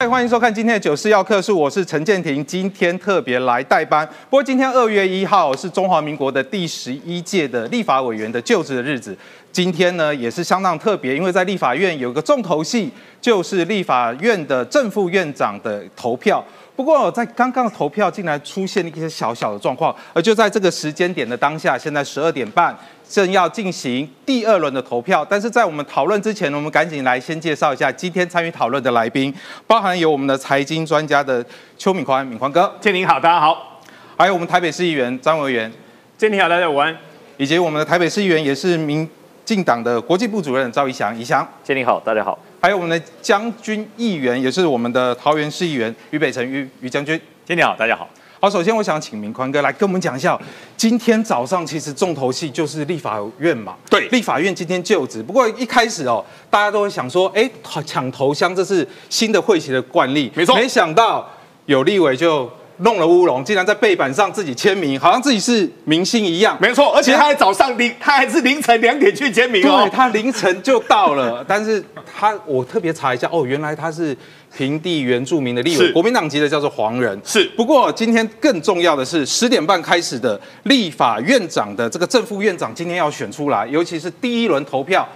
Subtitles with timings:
[0.00, 4.08] 嗨，欢迎收看今天的九四要客数，我是陈建庭，今天特别来代班。
[4.30, 9.18] 不过今天二月一号是中华民国的第十一届的立法委员的就职的日子，
[9.50, 12.88] 今天呢也是相当特别，因为在立法院有一个重头戏，
[13.20, 16.44] 就是立法院的正副院长的投票。
[16.76, 22.72] 不过在刚刚的投票竟然出现了一些小小的状况，而就在这个时间点的当下，现在十二点半。
[23.08, 29.34] 正要进行第二轮的投票，但是在我们讨论之前呢，我们赶紧来先介绍一下今天参与讨论的来宾，
[29.66, 31.44] 包含有我们的财经专家的
[31.78, 33.80] 邱敏宽，敏宽哥，建宁好，大家好，
[34.16, 35.72] 还有我们台北市议员张维元，
[36.18, 36.94] 建宁好，大家午安，
[37.38, 39.08] 以及我们的台北市议员也是民
[39.44, 48.06] 进党的国际部主任赵一翔，一翔，建宁好，大家好，还有我们的将军议员，也是我们的桃园市议员于北辰于于将军，建宁好，大家好。
[48.40, 50.38] 好，首先我想请明宽哥来跟我们讲一下，
[50.76, 53.74] 今天早上其实重头戏就是立法院嘛。
[53.90, 55.20] 对，立法院今天就职。
[55.20, 57.50] 不过一开始哦，大家都会想说，哎，
[57.84, 60.30] 抢头香，这是新的会期的惯例。
[60.36, 61.28] 没错，没想到
[61.66, 62.48] 有立委就。
[62.80, 66.56] 弄了乌龙，竟然在背板上自己签名，好像自己是明星一样。
[66.60, 69.82] 没错，而且他还早上凌，他还是凌晨两点去签名哦。
[69.82, 71.84] 对，他凌晨就到了，但是
[72.16, 74.16] 他我特别查一下，哦，原来他是
[74.56, 77.20] 平地原住民的立委，国民党籍的，叫做黄仁。
[77.24, 77.44] 是。
[77.56, 85.06] 不过今天更重要的是，十点半开始的立法院长的这个正副院长今天要选出来，尤其是第一轮投票，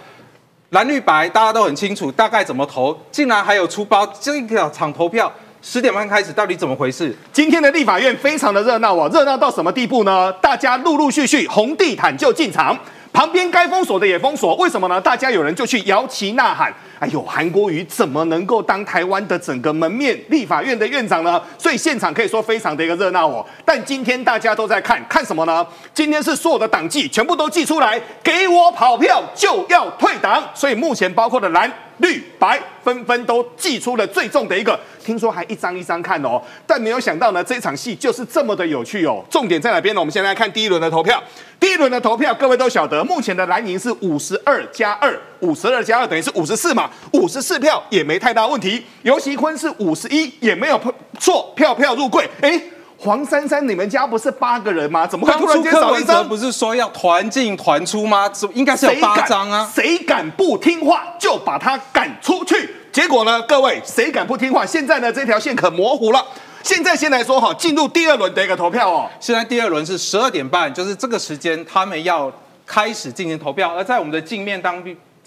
[0.71, 5.33] 蓝绿白大家都很清楚，大概怎么投，竟然还有出包这个场投票。
[5.65, 7.17] 十点半开始，到底怎么回事？
[7.33, 10.33] 今天的立法院非常的热闹哦，热闹到什么地步呢？
[10.43, 12.77] 大家陆陆续续红地毯就进场，
[13.13, 15.01] 旁边该封锁的也封锁，为什么呢？
[15.01, 16.75] 大家有人就去摇旗呐喊。
[17.03, 21.43] 哎呦，韩国瑜怎么能够当台湾的整个门面立法院的院长呢？
[21.59, 23.45] 所以现场可以说非常的一个热闹哦。
[23.65, 25.67] 但今天大家都在看看什么呢？
[25.93, 30.49] 今天是所有的党纪全部都寄出来，给我跑票就要退党。
[30.55, 36.41] 所以目前包括的蓝绿白纷纷都寄出了最重的一个，听说还一张一张看哦。
[36.65, 39.25] 但没有想到呢，这场戏就是这么的有趣哦。
[39.29, 40.01] 重点在哪边呢？
[40.01, 41.21] 我们先来看第一轮的投票。
[41.59, 46.91] 第一轮的投票，各位都晓得，目前的蓝营是五十二加二，五十二加二等于是五十四嘛。
[47.13, 50.81] 五十四票也没太大问题，尤其坤是五十一也没有
[51.19, 52.29] 错，票票入柜。
[52.41, 52.61] 哎，
[52.99, 55.07] 黄珊珊，你们家不是八个人吗？
[55.07, 56.29] 怎么会突然间少一张？
[56.29, 58.31] 不是说要团进团出吗？
[58.55, 59.71] 应该是有八张啊。
[59.75, 62.77] 谁敢不听话，就把他赶出去。
[62.93, 64.65] 结果呢，各位，谁敢不听话？
[64.67, 66.25] 现在呢，这条线可模糊了。
[66.63, 69.11] 现在先来说哈，进入第二轮的一个投票哦。
[69.19, 72.31] 现在第二轮是十二点半，就是这个时间，他们要
[72.65, 73.75] 开始进行投票。
[73.75, 74.81] 而在我们的镜面当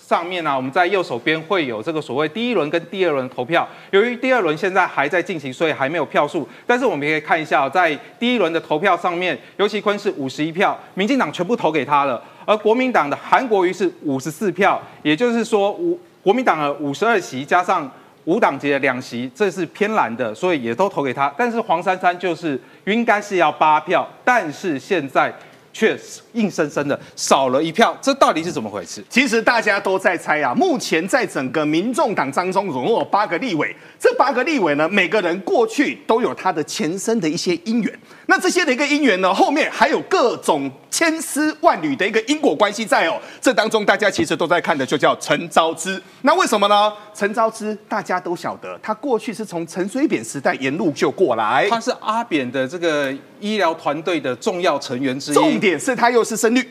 [0.07, 3.67] 上面呢，我们在右手边会有这个所谓第一轮跟第二轮投票。
[3.89, 6.47] 由于第二轮现在还在进行，所以还没有票数。
[6.67, 12.21] 但是我们可以看一下，在第一轮的投票上面，尤其坤是五十一票，民进党全部投给他了。
[12.45, 17.89] 而国民党的韩国瑜是五十四票，也就是说，五国民党的五十二席加上
[18.25, 21.33] 五党籍的两席，这是偏蓝的，所以也都投给他。
[21.35, 25.33] 但是黄珊珊就是应该是要八票，但是现在。
[25.77, 25.93] 却
[26.35, 29.03] 硬生生的少了一票，这到底是怎么回事？
[29.09, 30.53] 其实大家都在猜啊。
[30.53, 37.99] 目前在整个民众党当中，总共有八个立委，这八个立委呢，每个人过去都有他的前身的一些因缘。
[38.27, 43.19] 那这些的一个因缘呢，后面还有各种千丝万缕的一个因果关系在哦。
[43.39, 46.01] 这当中大家其实都在看的，就叫陈昭之。
[46.23, 46.91] 那为什么呢？
[47.13, 55.35] 陈昭之大家都晓得，他过去是从陈水扁时代沿路就过来，他是阿扁的这个医疗团队的重要成员之一。
[55.35, 56.67] 重点是他又是深绿，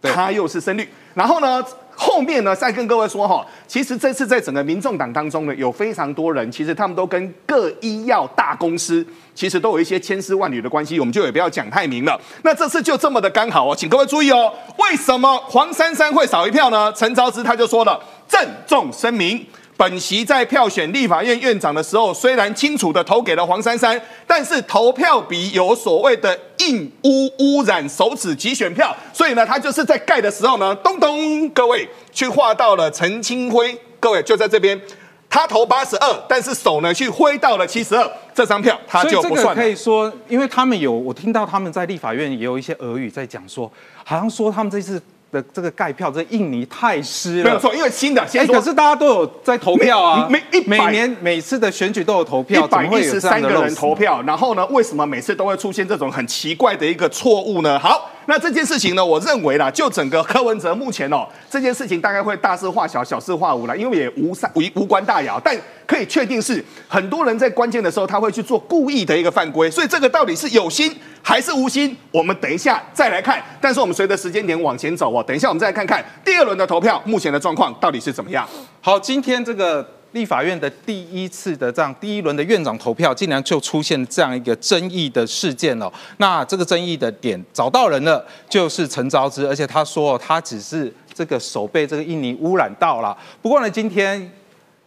[0.00, 1.62] 他又是深绿，然后呢，
[1.94, 12.18] 后面呢再跟各位说哈，其实这次在整个民众党当中呢，有非常多人，其实他们都跟各医药大公司，其实都有一些千丝万缕的关系，我们就也不要讲太明了。
[12.42, 16.90] 那这次就这么的刚好哦，请各位注意哦，为什么黄珊珊会少一票呢？
[16.94, 19.44] 陈昭之他就说了，郑重声明。
[19.74, 34.80] 本席在票选立法院院长的时候，虽然清楚的投给了黄珊珊，但是投票比有所谓的印污污染手指及选票，所以呢，他就是在盖的时候呢，咚咚，各位去画到了陈清辉，各位就在这边，
[35.28, 39.54] 他投八十二，但是手呢去挥到了七十二，这张票他就不算。
[39.54, 43.70] 可以说，因为他们有我听到他们在立法院也有一些俄语在讲说，
[44.04, 45.02] 好像说他们这次。
[45.32, 48.22] 的这个盖票，这印尼太湿了，没有错，因为新的。
[48.34, 57.78] 哎，可是大家都有在投票啊，每每年每次的选举都有投票，一百一十三个人投票，然后呢，为什么每次都会出现这种很奇怪的一个错误呢？
[57.78, 58.10] 好。
[58.26, 73.42] 那这件事情呢，我认为啦，就整个柯文哲目前哦，这件事情大概会大事化小，小事化无了，因为也无三无无关大雅，但可以确定是很多人在关键的时候他会去做故意的一个犯规，所以这个到底是有心还是无心，我们等一下再来看。
[73.60, 78.48] 但是我们随着时间点往前走哦，等一下我们再来看看第二轮的投票目前的状况到底是怎么样。
[78.80, 79.86] 好，今天这个。
[80.12, 85.92] 立法院的第一次的这样第一轮的院长投票，竟然就出现这样一个争议的事件了。
[86.18, 93.16] 那这个争议的点找到人了，就是陈昭之，而且他说他只是这个手被这个印尼污染到了。
[93.40, 94.30] 不过呢，今天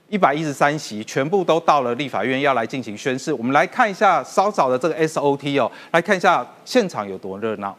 [0.10, 3.33] 一百一十三席全部都到了立法院要来进行宣誓。
[3.33, 7.75] 我们来看一下稍早的这个 SOT 哦，来看一下现场有多热闹。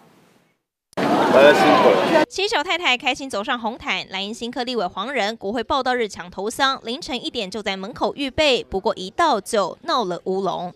[1.37, 2.25] 大家辛苦了。
[2.26, 10.72] 七小太太开心走上红毯，莱茵新科立委黄仁国会报道日抢头香，凌晨一点就在门口预备，不过一到就闹了乌龙。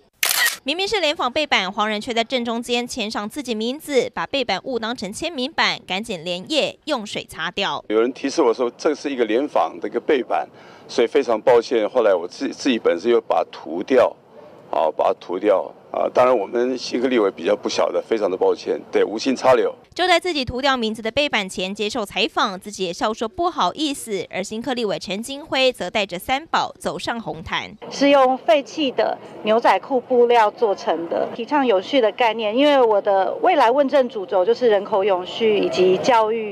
[0.63, 7.83] 明明是联访背板，黄仁却在正中间签上自己名字，把背板误当成签名板，赶紧连夜用水擦掉。
[7.89, 10.47] 有人提示我说这是一个联访的一个背板，
[10.87, 11.89] 所以非常抱歉。
[11.89, 14.15] 后来我自自己本身又把它涂掉，
[14.71, 15.73] 啊，把它涂掉。
[15.93, 19.75] 啊，当然我们新科立委比较不晓得，非常的抱歉，对，无心插柳。
[19.93, 24.25] 就在自己涂掉名字的背板前接受采访，自己也笑说不好意思。
[24.31, 32.57] 而新科立委陈金辉则带着三宝走上红毯，是用废弃的牛仔裤布料做成的，提倡有序的概念。
[32.57, 36.51] 因为我的未来问政主轴就是人口永续以及教育。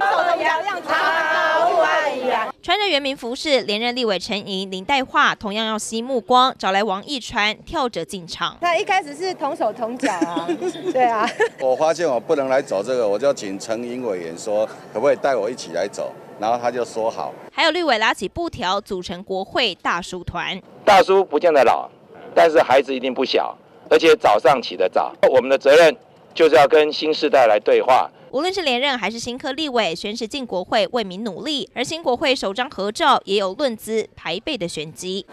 [2.60, 8.58] 穿着原名服饰，连任立委陈莹、林黛桦同样要吸目光，找来王一川跳着进场。
[8.60, 10.48] 那一开始是同手同脚啊，
[10.92, 11.28] 对啊。
[11.60, 16.12] 我发现我不能来走这个，我就请陈英委员说，可不可以带我一起来走？
[16.40, 17.32] 然后他就说好。
[17.52, 20.60] 还有绿委拉起布条，组成国会大叔团。
[20.84, 21.88] 大叔不见得老，
[22.34, 23.56] 但是孩子一定不小，
[23.90, 25.12] 而且早上起得早。
[25.28, 25.96] 我们的责任
[26.32, 28.08] 就是要跟新时代来对话。
[28.30, 31.68] 无论是连任还是新科立委，宣誓进国会为民努力。
[31.74, 35.26] 而新国会首张合照也有论资排辈的玄机。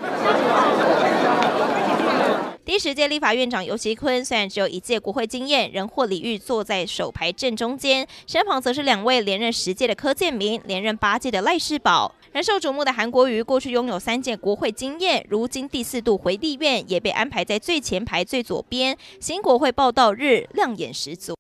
[2.66, 12.16] 第十届立法院长尤其坤虽然只有一届国会经验，仍获礼遇坐在首排正中间，身旁则是两位连任十届的柯建明，连任八届的赖世宝。
[12.32, 18.98] 人受瞩目的韩国瑜过去拥有三届国会经验，如今第四度回立院，也被安排在最前排最左边。
[19.20, 21.36] 新国会报道日亮眼十足。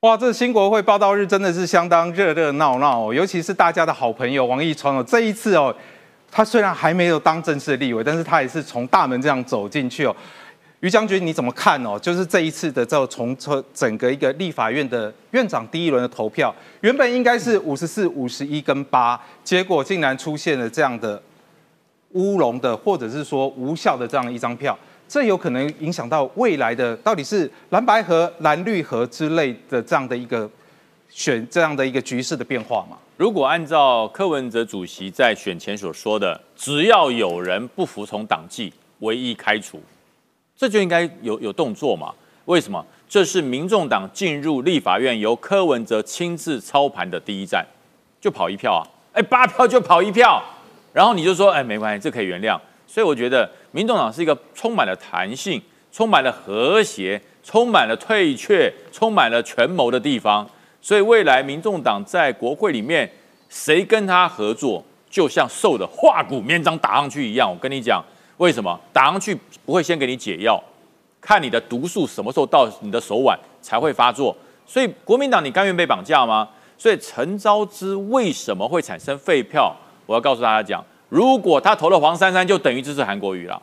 [0.00, 5.76] 哇，这新国会报道日真的是相当热热闹闹哦，尤其是大家的好朋友王义川哦，这一次哦，
[6.30, 10.14] 他虽然还没有当正式的立委，但是他也是从大门这样走进去哦。
[10.80, 11.98] 于将军你怎么看哦？
[11.98, 21.20] 就是这一次的这从从整个一个立法院的院长第一轮的投票，原本应该是五十四、五十一跟八，结果竟然出现了这样的
[22.12, 24.78] 乌龙的，或者是说无效的这样一张票。
[25.08, 30.48] 这有可能影响到未来的到底是蓝白河、蓝绿河之类的这样的一个
[31.08, 32.98] 选这样的一个局势的变化吗？
[33.16, 39.80] 如果按照柯文哲主席在选前所说的，只要有人不服从党纪，唯一开除，
[40.56, 42.12] 这就应该有有动作嘛？
[42.44, 42.84] 为什么？
[43.08, 47.64] 这是民众党进入立法院由柯文哲亲自操盘的第一站，
[48.20, 48.82] 就跑一票啊！
[49.12, 50.42] 哎，八票就跑一票，
[50.92, 52.58] 然后你就说，哎，没关系，这可以原谅。
[52.86, 53.50] 所以我觉得。
[53.72, 55.60] 民众党是一个充满了弹性、
[55.92, 60.48] 充满了和谐、充满了退却、充满了权谋的地方，
[60.86, 63.10] 所以未来民众党在国会里面，
[63.48, 64.80] 谁跟他合作，
[65.10, 67.50] 就像瘦的化骨绵掌打上去一样。
[67.50, 68.00] 我跟你讲，
[68.36, 70.62] 为什么打上去不会先给你解药，
[71.20, 74.36] 看你的毒素什么时候到你的手腕才会发作。
[74.64, 76.48] 所以国民党，你甘愿被绑架吗？
[76.78, 79.74] 所以陈昭之为什么会产生废票？
[80.06, 80.84] 我要告诉大家讲。
[81.08, 83.60] 如果他投了黄珊珊，就等于支持韩国瑜了。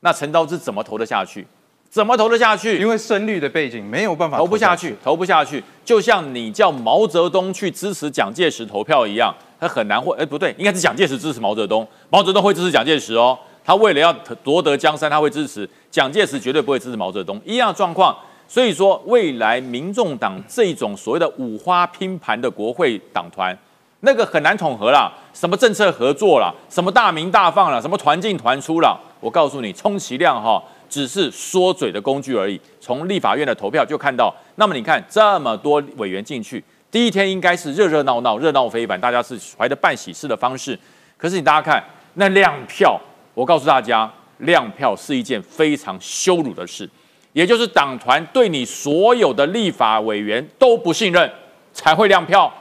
[0.00, 1.46] 那陈昭之怎么投得下去？
[1.90, 2.78] 怎么投得下去？
[2.78, 5.62] 因为深绿的背景没有办法投不下去，投不下去。
[5.84, 10.14] 就像你叫毛泽东去支持蒋介石投票一样，他很难会。
[10.18, 13.38] 哎，不对，应该是蒋介石支持毛泽东，毛泽东会支持蒋介石哦。
[13.64, 14.12] 他为了要
[14.44, 17.40] 夺得江山，他会支持蒋介石，绝对不会支持毛泽东。
[17.44, 18.16] 一样的状况。
[18.46, 23.56] 所以说，未来民众党这种所谓的五花拼盘的国会党团。
[24.00, 28.96] 那个很难统合啦，什么政策合作啦，什么大名大放啦，什么团进团出啦。
[29.20, 32.60] 我告诉你，充其量哈，只是说嘴的工具而已。
[32.80, 40.78] 从立法院的投票就看到，那么你看这么多委员进去，第一天应该是热热闹闹、热闹非凡，大家是怀着办喜事的方式。
[41.16, 43.00] 可是你大家看那亮票，
[43.34, 46.88] 我告诉大家，亮票是一件非常羞辱的事，
[47.32, 51.30] 也就是党团对你所有的立法委员都不信任，
[51.72, 52.52] 才会亮票。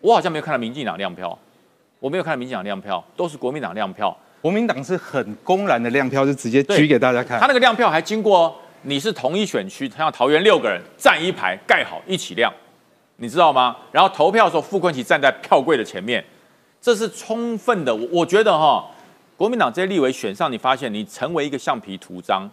[0.00, 1.36] 我好像没有看到民进党亮票，
[1.98, 4.16] 我没有看到民进党亮票，都是国民党亮票。
[4.40, 7.40] 国民党是很公然的亮票，就直接举给大家看。
[7.40, 12.52] 他那个亮票还经过你是同一选区，像桃园六个人站一排盖好一起亮，
[13.16, 13.76] 你知道吗？
[13.90, 16.24] 然后投票的时候，傅昆萁站在票柜的前面，
[16.80, 17.94] 这是充分的。
[17.94, 18.84] 我我觉得哈，
[19.36, 22.48] 国民党这些立委选上，你发现你成为一个橡皮图章，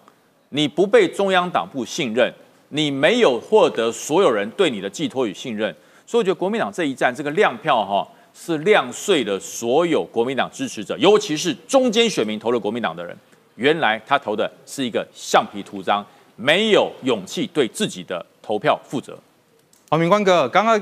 [0.50, 2.34] 你不被中央党部信任，
[2.70, 5.74] 你没有获得所有人对你的寄托与信任。
[6.08, 13.15] 所以我觉得国民党这一战这个亮票哈，是亮碎了所有国民党支持者，尤其是中间选民投了国民党的人，
[13.56, 19.18] 原来他投的是一个橡皮图章，没有勇气对自己的投票负责。
[19.89, 20.80] 好，明光哥，刚刚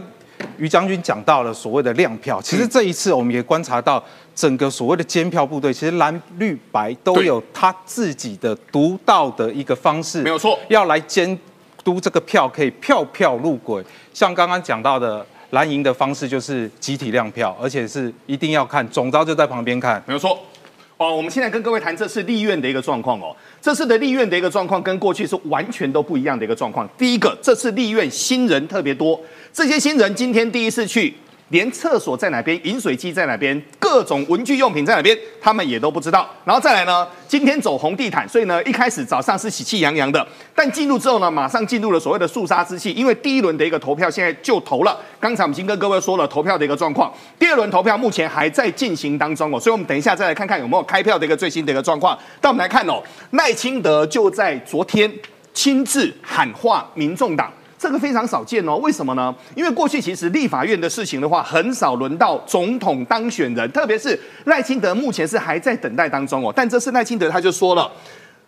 [0.58, 11.38] 于将军讲到了所谓的亮票，其实这一次我们也观察到整个所谓的监票部队，其实蓝绿白都有他自己的独到的一个方式，没有错，要来监
[11.84, 13.84] 督这个票可以票票入轨。
[14.12, 20.40] 像刚刚讲到的蓝营的方式，就是集体亮票，而且是一定要看总招就在旁边看，没有错。
[20.98, 26.90] 哦，我们现在跟各位谈这次立院的一个状况哦，这次的立院的一个状况跟过去是完全都不一样的一个状况。
[26.98, 29.20] 第一个，这次立院新人特别多，
[29.52, 31.14] 这些新人今天第一次去。
[31.54, 36.28] 连厕所在哪边、饮水机在哪边、各种文具用品在哪边，他们也都不知道。
[36.44, 45.00] 然后再来呢，今天走红地毯，所以呢，一开始早上是喜气洋洋的，但进入之后呢，马上进入了所谓的肃杀之气，因为第一轮的一个投票现在就投了。
[45.20, 52.18] 刚才我们已经跟各位说了投票的一个状况，第二轮投票目前还在进行当中哦，所以我们等一下再来看看有没有开票的一个最新的一个状况。
[52.42, 53.00] 但我们来看哦，
[53.32, 55.12] 赖清德就在昨天
[55.54, 57.54] 亲自喊话民众党。
[57.84, 59.36] 这个非常少见哦，为什么呢？
[59.56, 66.54] 因为过去其实立法院的事情的话，很少轮到总统当选人，特别是赖清德目前是还在等待当中哦。
[66.56, 67.92] 但这次赖清德他就说了，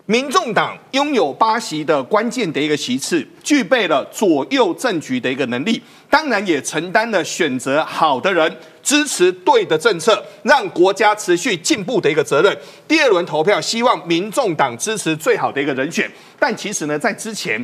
[0.06, 8.50] 民众党拥有八席的关键的一个席次，具备了左右政局的一个能力，当然也承担了选择好的人、
[8.82, 12.58] 支持对的政策，让国家持续进步的一个责任。
[12.88, 16.10] 第二轮投票，希望民众党支持最好的一个人选。
[16.39, 17.63] 但其实呢，在之前。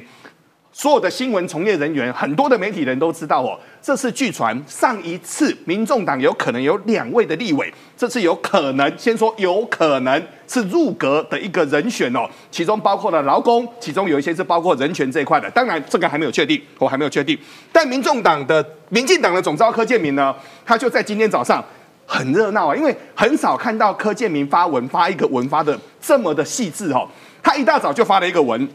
[0.73, 17.37] 所有的新闻从业人员，很多的媒体人都知道哦，这次据传上一次民众党有可能有两位的立委，这次有可能先说有可能是入阁的一个人选哦，其中包括了劳工，其中有一些是包括人权这一块的，当然这个还没有确定，我还没有确定。
[17.73, 20.33] 但民众党的民进党的总召柯建明呢，
[20.65, 21.61] 他就在今天早上
[22.05, 27.05] 很热闹啊，因为很少看到柯建明发文发一个文发的这么的细致哦，
[27.43, 28.65] 他一大早就发了一个文，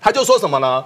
[0.00, 0.84] 他就说什么呢？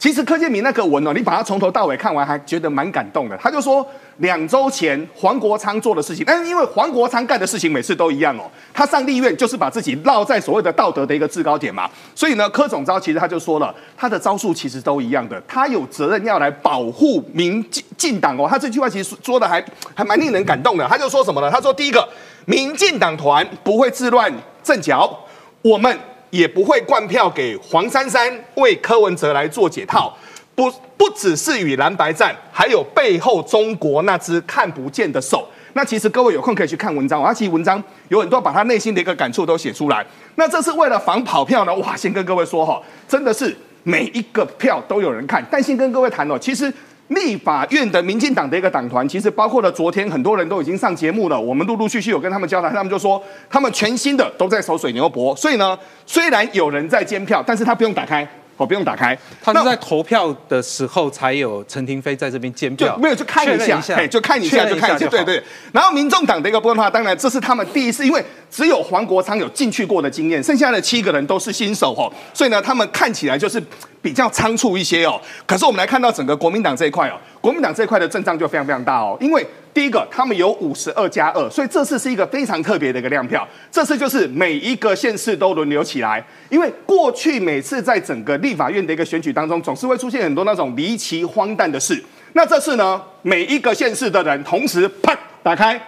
[0.00, 3.36] 其实柯建明那个文哦，你把它从头到尾看完，还觉得蛮感动的。
[3.36, 11.86] 他就说，两周前黄国昌做的事情，但是因为黄国昌干的事情每次都一样哦，他上立院就是把自己落在所谓的道德的一个制高点嘛。
[12.14, 18.46] 所以呢，柯总招其实他就说了，他的招数其实都一样的，他有责任要来保护民进进党哦。
[18.48, 19.62] 他这句话其实说的还
[19.94, 20.88] 还蛮令人感动的。
[20.88, 21.50] 他就说什么呢？
[21.50, 22.08] 他说第一个，
[22.46, 25.14] 民进党团不会自乱阵脚，
[25.60, 25.98] 我们。
[26.30, 30.16] 也不会灌票给黄珊珊为柯文哲来做解套，
[30.54, 35.46] 不不只是与蓝白战，还有背后中国那只看不见的手。
[35.72, 40.04] 那其实各位有空可以去看文章，他其实文章有很多把他内心的一个感触都写出来。
[40.34, 41.74] 那这是为了防跑票呢？
[41.76, 45.44] 哇，先跟各位说哈，真的是每一个票都有人看。
[45.50, 46.72] 但先跟各位谈哦，其实。
[47.10, 51.40] 立法院的民进党的一个党团，其实包括了昨天很多人都已经上节目了。
[51.40, 55.34] 我们陆陆续续有跟他们交谈，他们就说他们全新的都在守水牛博。
[55.36, 58.26] 所以呢，虽然有人在监票，但是他不用打开。
[58.56, 65.42] 我不用打开，他是在投票的时候才有陈廷飞在这边监票，没有就看一下，就看一下就看一下，对对。
[65.72, 73.58] 然后民众党的一个部分的话，当然这是他们第一次，因为只有黄国昌有进去过的经验，剩下的七个人都是新手哦，所以呢，他们看起来就是
[74.02, 75.20] 比较仓促一些哦。
[75.46, 79.46] 可是我们来看到整个国民党这一块哦，国民党这一块的阵仗就非常非常大哦，因为。
[79.72, 83.46] 第一个，他们有五十二加二，所以这次是一个非常特别的一个量票。
[83.70, 92.04] 这次就是每一个县市都轮流起来，因为过去每次在整个立法院的一个选举当中，总是会出现很多那种离奇荒诞的事。
[92.32, 95.80] 那这次呢，每一个县市的人同时啪打开。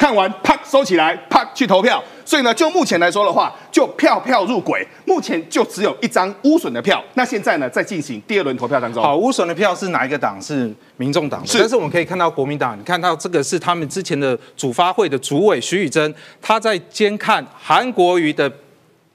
[0.00, 2.02] 看完，啪收起来，啪去投票。
[2.24, 7.04] 所以呢，就目前来说的话，就票票入轨，目前就只有一张污损的票。
[7.12, 9.02] 那现在呢，在进行第二轮投票当中。
[9.02, 10.40] 好，污损的票是哪一个党？
[10.40, 11.46] 是民众党。
[11.46, 11.58] 是。
[11.58, 18.50] 但是我们可以看到国民党，你看到这个是他们之前的主发会的主委徐宇珍，他在监看韩国瑜的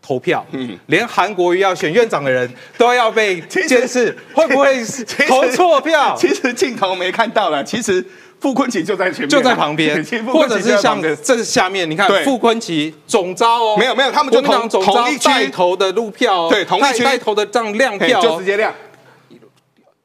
[0.05, 0.45] 投票。
[0.51, 0.77] 嗯。
[0.87, 2.47] 连韩国瑜要选院长的人
[2.77, 4.83] 都要被监视，会不会
[5.27, 6.15] 投错票？
[6.17, 8.05] 其实镜头没看到了，其实。
[8.37, 18.71] 傅昆奇就在前面，就在旁边，或者是像这下面，你看傅昆奇总招哦，没有没有，他们就同同一带头的路票，对，同一区带头的这样亮票，就直接亮。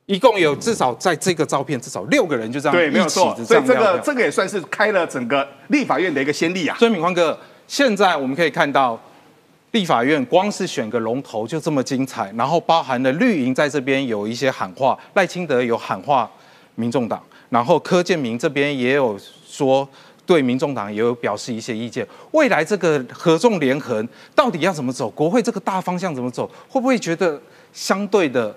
[0.07, 6.77] 一共有至少在这个照片至少六个人就这样对，没有错，所以这个这个也算是开了整个立法院的一个先例啊。
[6.79, 8.99] 所以敏宽哥，现在我们可以看到
[9.73, 16.29] 立法院光是选个龙头就这么精彩，然后包含了绿营在这边有一些喊话，赖清德有喊话，
[16.75, 17.23] 民众党。
[17.51, 19.89] 然后柯建明这边也有说，
[20.27, 22.07] 对民众党也有表示一些意见。
[22.33, 25.09] 未来这个合纵连横到底要怎么走？
[25.11, 26.51] 国会这个大方向怎么走？
[26.69, 27.41] 会不会觉得
[27.73, 28.55] 相对的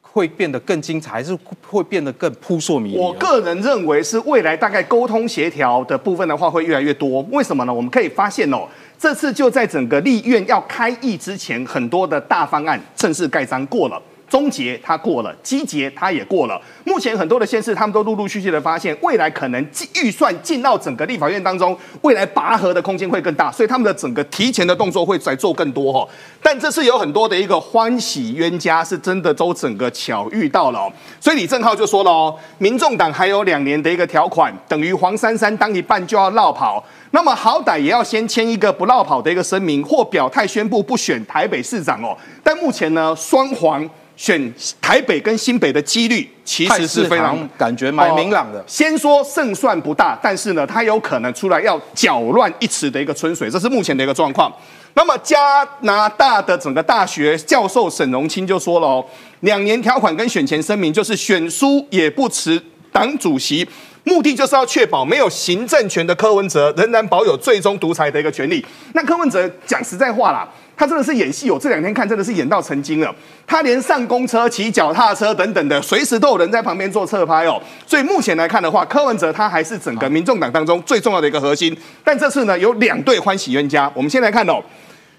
[0.00, 2.98] 会变得更精彩，还是会变得更扑朔迷离？
[2.98, 7.20] 我个人认为是未来大概沟通协调的部分的话会越来越多。
[7.30, 7.74] 为什么呢？
[7.74, 8.66] 我们可以发现哦，
[8.98, 14.02] 这次就在整个立院要开议之前，很多的大方案正式盖章过了。
[14.28, 16.60] 终结它过了，基结它也过了。
[16.84, 19.66] 目前很多的县市，他们都陆陆续续的发现，未来可能
[20.02, 26.08] 预算进到整个立法院当中，未来拔河的空间会更大，所以他们的整个提前的动作会在做更多哦。
[26.42, 30.90] 但这次有很多的一个欢喜冤家，是真的都整个巧遇到了。
[31.20, 42.16] 所以李正浩就说了哦，民众党还有两年的一个条款，等于黄珊珊当一半就要绕跑，那么好歹也要先签一个不绕跑的一个声明，或表态宣布不选台北市长哦。
[42.42, 43.88] 但目前呢，双黄。
[44.18, 48.62] 选台北跟新北的几率其实是非常感觉蛮明朗的。
[48.66, 54.52] 先说胜算不大，但是呢，他有可能出来要搅乱一池的一个春水，这是目前的一个状况。
[54.94, 59.04] 那么加拿大的整个大学教授沈荣清就说了哦，
[59.40, 62.60] 两年条款跟选前声明就是选输也不辞
[62.90, 63.64] 党主席，
[64.02, 68.66] 目的就是要确保没有行政权的柯文哲仍然保有最终独裁的一个权利。
[68.94, 70.48] 那柯文哲讲实在话啦。
[70.78, 73.12] 他真的是演戏，我这两天看真的是演到成精了。
[73.44, 77.60] 他连上公车、骑脚踏车等等的，随时都有人在旁边做侧拍哦。
[77.84, 81.76] 所以目前来看的话，柯文哲他还是整个民众党当中最重要的一个核心。
[82.04, 83.90] 但这次呢，有两对欢喜冤家。
[83.92, 84.62] 我们先来看哦，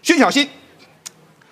[0.01, 0.47] 薛小新，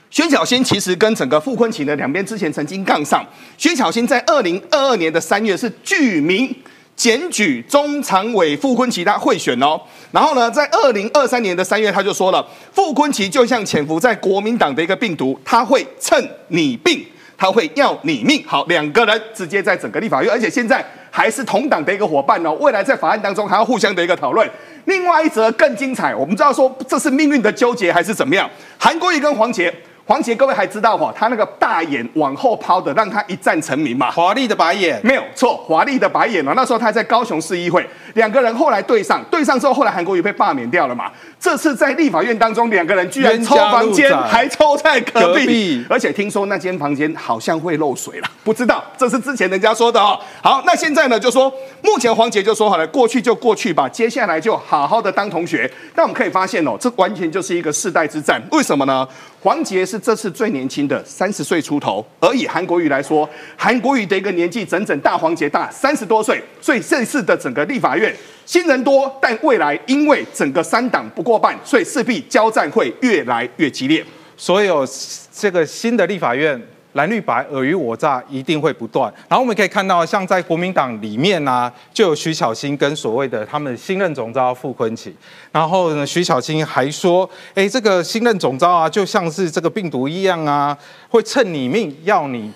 [0.09, 3.21] 薛小新其实跟整个傅昆萁的两边之前曾经杠上。
[3.57, 6.55] 薛小新在二零二二年的三月是具名。
[6.97, 9.79] 检举中常委傅昆萁他贿选哦，
[10.11, 17.05] 然后呢，在二零二三年的三月，他就说了，傅昆萁就像潜伏在国民党的一个病毒，他会趁你病，
[17.37, 18.43] 他会要你命。
[18.47, 24.49] 好，两个人直接在整个立法院，而且现在还是同党的一个伙伴哦，未来在法案当中还要互相的一个讨论。
[24.85, 28.49] 另外一则更精彩，我们知道说这是命运的纠结还是怎么样？
[28.79, 29.71] 韩国瑜跟黄杰。
[30.07, 34.09] 黄杰，各位还知道哈，他那个大眼往后抛的，让他一战成名嘛？
[34.09, 36.53] 华丽的白眼，没有错，华丽的白眼哦。
[36.55, 41.11] 那时候他在高雄市议会，两个人后来对上，对上之后，后来韩国瑜被罢免掉了嘛？
[41.39, 50.19] 这次在立法院当中，两个人居然抽房间，还抽在隔壁，而且听说那间房间好像会漏水了，不知道，这是之前人家说的哦。
[50.41, 51.51] 好，那现在呢，就说
[51.83, 55.71] 目前黄杰就说好了，过去就过去吧，接下来就好好的当同学。
[55.95, 59.07] 但我们可以发现哦，这完全就是一个世代之战，为什么呢？
[59.41, 62.05] 黄杰是这次最年轻的，三十岁出头。
[62.19, 68.13] 而以韩国瑜来说，韩国瑜的一个年纪整整大黄杰大三十多岁，所以这次的整个立法院
[68.47, 74.03] 新人多，但未来因为整个三党不过半，所以势必交战会越来越激烈。
[74.35, 74.87] 所有
[75.31, 76.59] 这个新的立法院。
[76.93, 85.11] 蓝绿白尔虞我诈一定会不断，然后我们可以看到，像在国民党里面呢，就有徐巧芯跟所谓的他们新任总召傅昆萁，
[85.51, 90.75] 然后呢，徐巧芯还说，哎，这个新任总召啊，就像是这个病毒一样啊，
[91.09, 92.51] 会趁你命要你，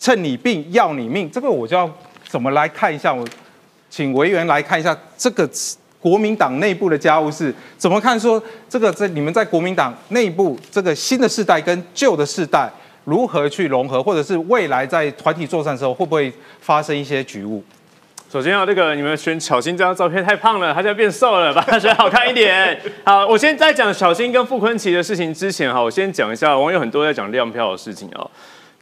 [0.00, 1.90] 趁你病要你命，这个我就要
[2.26, 3.12] 怎么来看一下？
[3.12, 3.26] 我
[3.96, 5.48] 请委员来看一下这个
[5.98, 8.20] 国民党内部的家务事怎么看？
[8.20, 12.70] 说这个在你们在国民党内部这个新的世代跟旧的世代。
[13.04, 16.30] 如何去融合，或者是未来在团体作战的时候会不会
[16.60, 17.62] 发生一些局务？
[18.30, 22.78] 首先啊，这个你们选小新这张照片太胖了，他现在变瘦了，把他选好看一点。
[23.04, 28.28] 好，我先在讲小新跟傅昆萁的事情之前哈，我先讲一下网友很多在讲亮票的事情哦。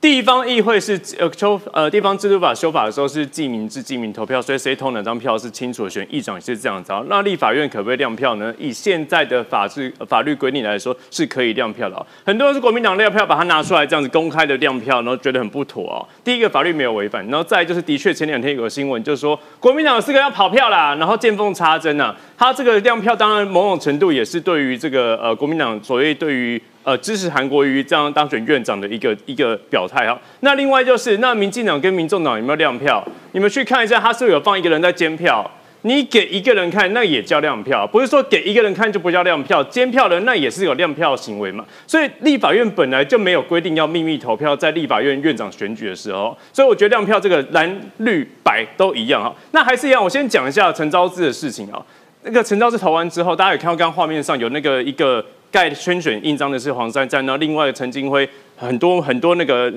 [0.04, 6.92] 地方议会是呃修呃地方制度法修法的时候是记名制记名投票，所以谁投哪张票是清楚的，选议长是这样子。
[7.08, 8.54] 那立法院可不可以亮票呢？
[8.58, 12.06] 以现在的法制法律规定来说是可以亮票的。
[12.22, 16.04] 很多人是国民党亮票，把它拿出来这样子公开的亮票，然后觉得很不妥哦。
[16.22, 22.14] 第一个法律没有违反，然后再就是的确前两天有个新闻，就是说国民党四个要跑票啦，然后见缝插针呐。
[22.36, 26.60] 他这个亮票当然某种程度也是对于这个呃国民党所谓对于。
[26.84, 30.20] 呃，支持韩国瑜这样当选院长的一个一个表态哈。
[30.40, 33.02] 那另外就是，那民进党跟民众党有没有亮票？
[33.32, 35.50] 你们去看一下，他是不是有放一个人在监票？
[35.86, 39.64] 你给一个人看，那也叫亮票，不是说给一个人看就不叫亮票。
[39.64, 41.64] 监票人那也是有亮票行为嘛。
[41.86, 46.36] 所以立法院本来就没有规定要秘密投票，在立法院院长选举的时候。
[46.52, 49.34] 所以我觉得亮票这个蓝绿白都一样哈。
[49.52, 51.82] 那还是一样，我先讲一下陈昭志的事情啊。
[52.22, 55.24] 那个陈昭志投完之后，大家有看到刚刚画面上有那个一个。
[55.54, 59.72] 盖圈选印章的是黄珊珊，然后另外陈金辉很多很多那个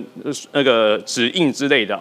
[0.52, 1.94] 那个指印之类的，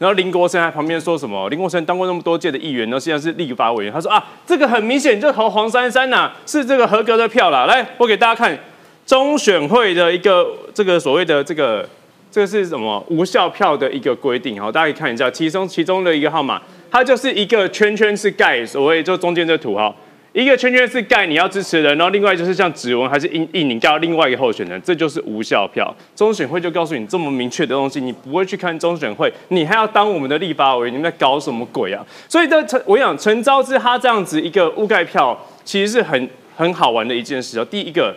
[0.00, 1.48] 然后林国生在旁边说什么？
[1.48, 7.66] 林国生当过那么多届的议员，然后现在是立法委员，他说啊，这个很明显就投黄珊珊呐，是这个合格的票啦。
[7.66, 8.58] 来，我给大家看
[9.06, 11.88] 中选会的一个这个所谓的这个
[12.32, 19.94] 这个是什么无效票的一个规定，好，大家可以看一下，其中其中的一个号码，它就是一个圈圈是盖所谓就中间这图哈。
[20.32, 25.92] 一个圈圈是盖你要支持的人，然后另外就是像指纹还是印印你盖到另外一个候选人，这就是无效票。
[26.14, 32.06] 中选会就告诉你这么明确的东西，你不会去看中选会，你还要当我们的立法委员，你们在搞什么鬼啊？
[32.28, 37.64] 所以这陈我想陈昭之他这样子一个误盖票，其实是很很好玩的一件事哦。
[37.64, 38.14] 第一个。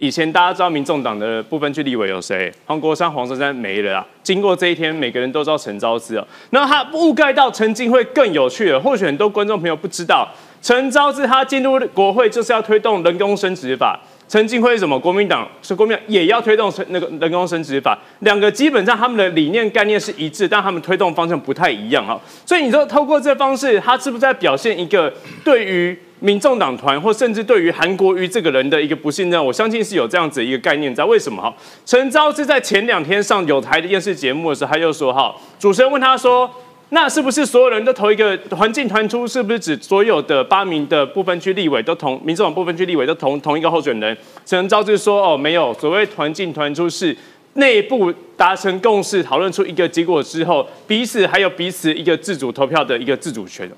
[0.00, 2.52] 以前大家知道民众党的部分区立委有谁？
[2.66, 4.06] 黄国昌、黄珊珊没了啊。
[4.22, 6.24] 经过这一天，每个人都知道陈昭之了。
[6.50, 8.78] 那他误盖到陈金会更有趣了。
[8.78, 10.28] 或许很多观众朋友不知道，
[10.60, 13.98] 陈昭之他进入国会就是要推动人工生殖法。
[14.28, 14.98] 陈金辉什么？
[14.98, 17.98] 国民党是国民党也要推动那个人工生殖法。
[18.20, 22.20] 两个基本上他们的理念概念是一致，但他们推动方向不太一样啊。
[22.44, 25.12] 所以你说透过这方式，他是不是在表现一个
[25.44, 25.98] 对于？
[26.20, 30.92] 民众党团或甚至对于韩国瑜这个人的一个不信任，我相信是有这样子一个概念。
[30.92, 31.54] 知道为什么哈？
[31.86, 36.50] 陈昭志在前两天上有台的电视节目的时候，他又说哈，主持人问他说，
[36.90, 39.26] 那是不是所有人都投一个环境团出？
[39.26, 44.16] 是不是指所有的八名的部分区立委都同民众党部分区立委都同同一个候选人？
[44.46, 47.16] 陈昭就说哦，没有，所谓团进团出是。
[47.54, 53.68] 内部达成共识，讨论出一个结果之后，彼此还有彼此一个自主投票的一个自主权。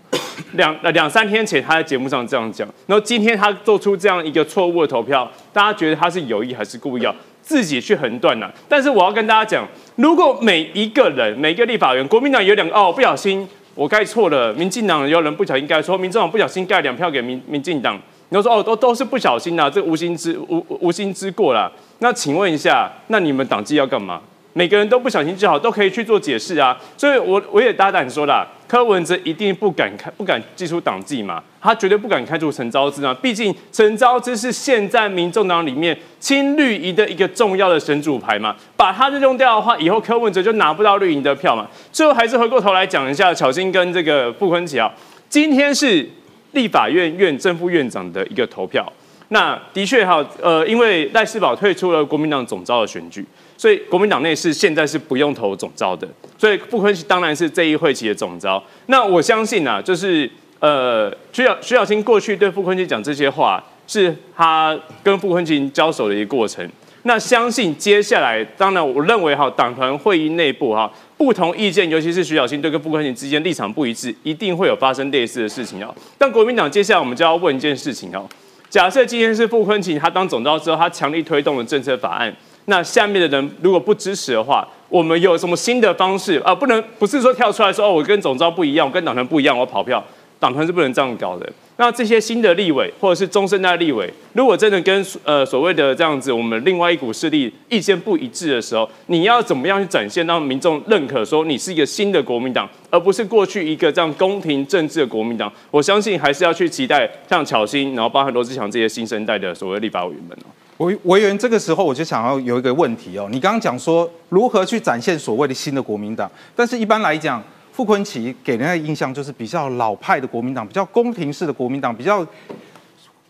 [0.53, 7.05] 两呃两三天前他在节目上这样讲，然后今天他做出这样一个错误的投票，大家觉得他是有意还是故意？
[7.07, 8.51] 啊自己去横断呢？
[8.69, 18.01] 但是我要跟大家讲，如果每一个人、每个立法员，国民党有两个哦，不小心我盖错了；民进党有人不小心盖错，民进党不小心盖两票给民民进党。
[18.29, 21.71] 你说哦，都都是不小心的，这无心之无无心之过啦。
[21.99, 24.21] 那请问一下，那你们党纪要干嘛？
[24.53, 26.79] 每个人都不小心就好，都可以去做解释啊。
[26.97, 33.15] 所以，我我也大胆说了，柯文哲一定不敢开，不敢寄出党纪嘛，他绝对不敢开除陈昭之啊。
[33.23, 41.69] 毕竟陈昭之是现在民众党里面亲绿营的一个重要的神主牌嘛，把他用掉的话，以后柯文哲就拿不到绿营的票嘛。
[41.93, 44.93] 最后还是回过头来讲一下巧心跟这个傅昆萁啊，
[45.29, 46.09] 今天是。
[46.53, 48.85] 立法院院正副院长的一个投票，
[49.29, 53.25] 那的确哈，呃，因为赖世宝退出了国民党总召的选举，
[53.61, 58.63] 所以国民党内是现在是不用投总召的，所以傅昆萁当然是这一会期的总召。
[58.87, 60.29] 那我相信啊，就是
[60.61, 66.67] 呃，徐小徐小清过去对傅昆萁讲这些话，是他跟傅昆萁交手的一个过程。
[67.03, 70.91] 那相信接下来，当然我认为哈，党团会议内部哈。
[71.19, 75.95] 不同意见，尤其是徐小青对跟傅昆萁之间立场不一致，一定会有发生类似的事情哦。
[76.17, 78.27] 但国民党接下来我们就要问一件事情哦：
[78.71, 82.35] 假设今天是傅昆萁他当总召之后，他强力推动了政策法案，
[82.67, 86.55] 那下面的人如果不支持的话，我们有什么新的方式啊？
[86.55, 90.05] 不能不是说跳出来说哦，我跟总召不一样，我跟党团不一样，我跑票，
[90.39, 91.53] 党团是不能这样搞的。
[91.77, 105.51] 那这些新的立委或者是中生代立委，如果真的跟呃所谓的这样子，我们另外一股势力意见不一致的时候，你要怎么样去展现让民众认可，说你是一个新的国民党，而不是过去一个这样宫廷政治的国民党？
[105.71, 110.53] 我相信还是要去期待像巧心，然后包含罗志祥这些新生代的所谓立法委员们哦。
[110.81, 117.43] 委委员这个时候我就想要有一个问题哦，你刚刚讲说如何去展现所谓的新的国民党，但是一般来讲。
[117.73, 122.27] 傅昆萁给人的印象就是比较老派的国民党，比较宫廷式的国民党，比较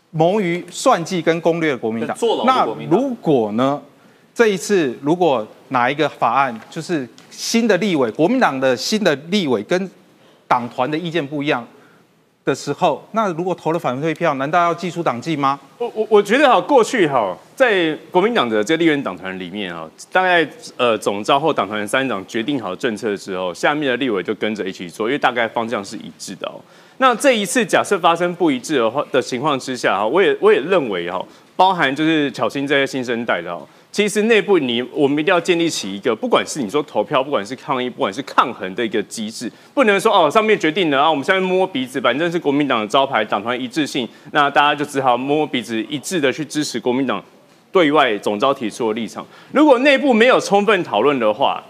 [0.09, 2.17] 谋于算计跟攻略的国民党。
[2.45, 3.79] 那如果呢？
[4.33, 9.89] 这一次如果哪一个法案就是新的立委，国民党的新的立委跟
[10.47, 11.65] 党团的意见不一样？
[12.43, 15.59] 的时候，那如果投了反对票，难道要记出党纪吗？
[15.77, 26.59] 我我我觉得哈，过去哈，在国民党的这个立院党团里面哈，大概呃总召后党团三长决定好政策之后，下面的立委就跟着一起做，因为大概方向是一致的哦。
[26.97, 31.23] 那这一次假设发生不一致的话的情况之下哈，我也我也认为哈，
[31.55, 33.55] 包含就是巧心这些新生代的。
[33.91, 47.21] 其实内部你我们一定要建立起一个，不管是你说投票，不管是抗议，不管是抗衡的一个机制，不能说哦上面决定了啊，我们下面摸鼻子，反正是国民党的招牌，党团一致性，那大家就只好摸鼻子一致的去支持国民党
[47.69, 49.27] 对外总招提出的立场。
[49.51, 51.61] 如果内部没有充分讨论的话，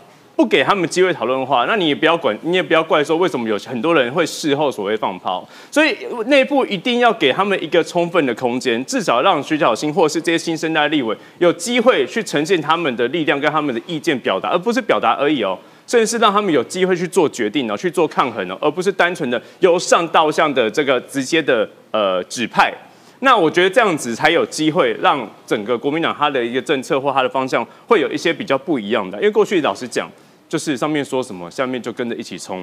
[0.41, 5.47] 不给他们机会讨论的话，那你也不要管，你也不要怪说为什么有很多人会事后所谓放炮。
[5.69, 22.73] 所以内部一定要给他们一个充分的空间，至少让徐小新或是这些新生代立委有机会去呈现他们的力量跟他们的意见表达，而不是表达而已哦，甚至是让他们有机会去做决定哦，去做抗衡哦，而不是单纯的由上到下的这个直接的呃指派。
[23.19, 30.09] 那我觉得这样子才有机会让整个国民党他的一个政策或他的方向会有一些比较不一样的，因为过去老实讲。
[30.51, 32.61] 就是上面说什么，下面就跟着一起冲。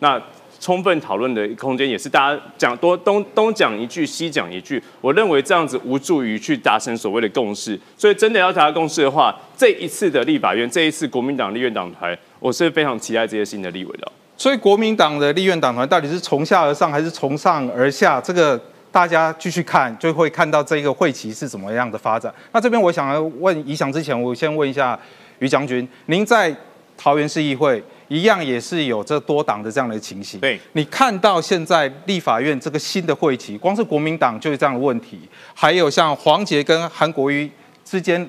[0.00, 0.20] 那
[0.60, 4.82] 充分讨论的空间也是大家讲多东东讲一句，西讲一句。
[5.00, 7.80] 我认为这样子无助于去达成所谓的共识。
[7.96, 14.12] 所以真的要达成共识的话，这一次的立法院，这一次国民党立院党团，我是非常期待这些新的立委的。
[14.36, 18.20] 所以国民党的立院党团到底是从下而上还是从上而下？
[18.20, 18.60] 这个
[18.92, 22.30] 大家继续看，就会看到这个会期是怎么样的发展。
[22.52, 24.98] 那这边我想要问宜翔之前，我先问一下
[25.38, 26.54] 于将军，您在
[27.02, 30.38] 桃园市议会一样也是有这多党的这样的情形。
[30.38, 35.18] 对，你看到现在立法院这个新的会期，光是国民党就是这样的问题，
[35.54, 37.50] 还有像黄杰跟韩国瑜
[37.82, 38.28] 之间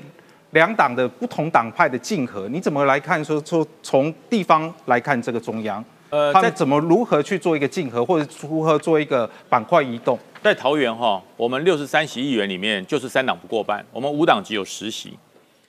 [0.52, 3.22] 两党的不同党派的竞合，你怎么来看？
[3.26, 10.18] 说说从地方来看这个中央，呃在他们怎么如何去做一个竞合，或者如何做一个板块移动？
[10.42, 15.14] 在桃园哈，我们六十三席议员里面就是三党不过半，我们五党只有十席，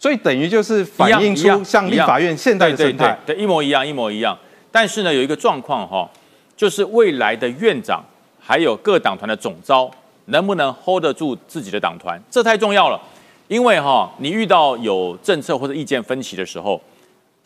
[0.02, 3.16] 所以等于就是反映出像立法院现在的对生态。
[3.24, 4.36] 对一模一样，一模一样。
[4.72, 6.10] 但是呢，有一个状况哈，
[6.56, 8.02] 就是未来的院长
[8.40, 9.88] 还有各党团的总召
[10.24, 13.00] 能不能 hold 得住自己的党团，这太重要了。
[13.46, 16.82] 因为哈，你遇到有政策或者意见分歧的时候，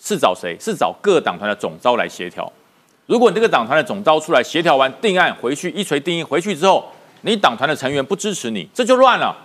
[0.00, 0.56] 是找谁？
[0.58, 2.50] 是找各党团的总召来协调。
[3.04, 6.90] 如果你这个党团的总召出来协调完定案回去一锤定音，回去之后，
[7.20, 9.36] 你党团的成员不支持你，这就乱了，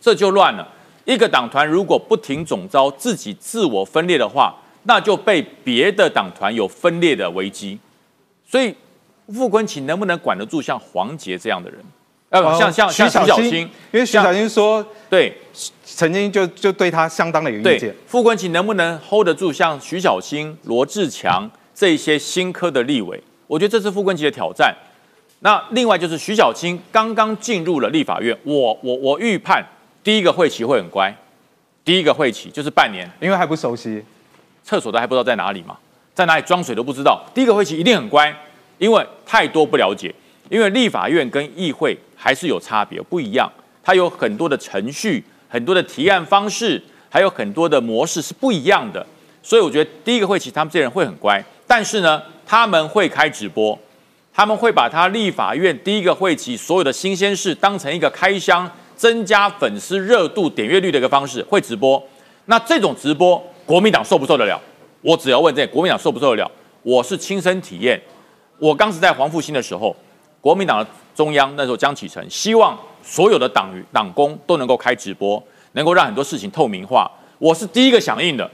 [0.00, 0.68] 这就乱了。
[1.14, 7.78] 一个党团如果不停总招，自己自我分裂的话，那就被别的党团有分裂的危机。
[8.46, 8.74] 所以
[9.32, 11.78] 傅昆萁能不能管得住像黄杰这样的人？
[12.32, 15.36] 像像像徐小新，因为徐小新说对
[15.84, 23.20] 曾经就就对他相当的有意见。，傅昆萁能不能 hold 得住像徐小新、罗志强这些新科的立委？
[23.48, 24.72] 我觉得这是傅昆萁的挑战。
[25.40, 29.66] 那另外就是徐小青刚刚进入了立法院，我我我预判
[30.02, 31.14] 第一个会期会很乖，
[31.84, 34.02] 第一个会期就是半年，因为还不熟悉，
[34.64, 35.76] 厕所都还不知道在哪里嘛，
[36.14, 37.22] 在哪里装水都不知道。
[37.34, 38.34] 第一个会期一定很乖，
[38.78, 40.14] 因为太多不了解，
[40.48, 43.50] 因为立法院跟议会还是有差别，不一样，
[43.82, 49.06] 它有很多的程序、很多的提案方式，还有很多的模式是不一样的。
[49.42, 53.78] 所以我觉得第一个会期他们这些人会很乖，但是呢，他们会开直播，
[54.34, 62.02] 他们会把他立法院第一个会期所有的新鲜事当成一个开箱、增加粉丝热度、点阅率的一个方式，会直播。
[62.44, 64.60] 那这种直播，国民党受不受得了？
[65.00, 66.50] 我只要问这国民党受不受得了？
[66.82, 67.98] 我是亲身体验，
[68.58, 69.96] 我当时在黄复兴的时候，
[70.42, 77.10] 国民党的中央那时候江启臣希望所有的党员党工都能够开直播，能够让很多事情透明化。
[77.38, 78.50] 我是第一个响应的，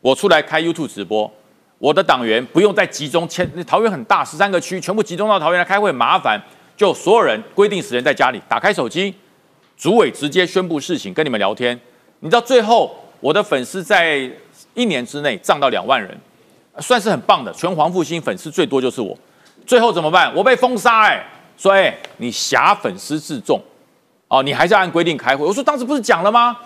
[0.00, 1.30] 我出来开 YouTube 直播，
[1.78, 6.42] 我的党员不用再集中迁，桃园很大，十三个区全部集中到桃园来开会麻烦，
[6.76, 9.14] 就所有人规定时间在家里打开手机，
[9.78, 11.78] 主委直接宣布事情，跟你们聊天。
[12.18, 14.28] 你知道最后我的粉丝在
[14.74, 16.10] 一年之内涨到两万人，
[16.80, 17.52] 算是很棒的。
[17.52, 19.16] 全黄复兴粉丝最多就是我。
[19.64, 20.34] 最后怎么办？
[20.34, 21.24] 我被封杀哎、
[21.56, 23.60] 说哎、你挟粉丝自重
[24.26, 25.44] 哦，你还是要按规定开会。
[25.44, 26.56] 我说当时不是讲了吗？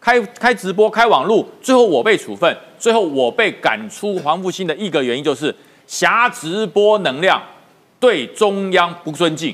[0.00, 5.52] 开开直播、开网路，最后我被处分，最后我被赶出黄复兴的一个原因就是
[5.88, 7.42] 挟直播能量
[7.98, 9.52] 对中央不尊敬。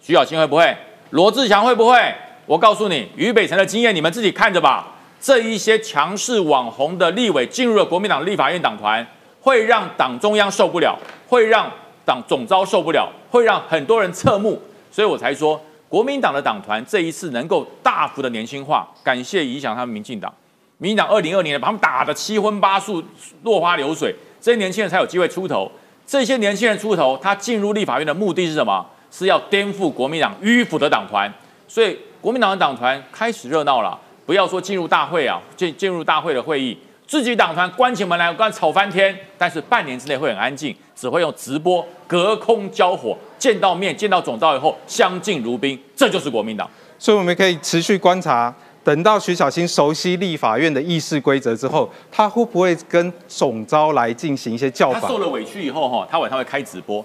[0.00, 0.76] 徐小清会不会？
[1.10, 2.14] 罗志祥会不会？
[2.46, 4.88] 我告诉你，俞北辰的经验你们自己看着吧。
[5.20, 9.06] 这一些强势网红的立委进入了国民党立法院党团，
[9.40, 11.70] 会让党中央受不了，会让
[12.04, 20.30] 党总召受不了，会让很多人侧目，所以我才说，国民党的党团这一次能够大幅的年轻化，感谢影响他们民进党。
[20.76, 23.02] 民进党二零二零年把他们打得七荤八素、
[23.44, 25.70] 落花流水，这些年轻人才有机会出头。
[26.06, 28.84] 这些年轻人出头，他进入立法院的目的是什么？
[29.10, 31.32] 是要颠覆国民党迂腐的党团。
[31.66, 36.74] 所以国民党的党团开始热闹了，不要说进入大会啊，进进入大会的会议，
[37.06, 46.66] 自己党团关起门来，我刚才吵翻天，但是半年之内会很安静，只会用直播隔空交火，见到面见到总召以后相敬如宾，这就是国民党。
[46.98, 55.18] 所以我们可以持续观察，等到徐小新熟悉立法院的议事规则之后，他会不会跟总召来进行一些教法他受？
[55.18, 57.04] 了委屈以后哈，他晚上会开直播。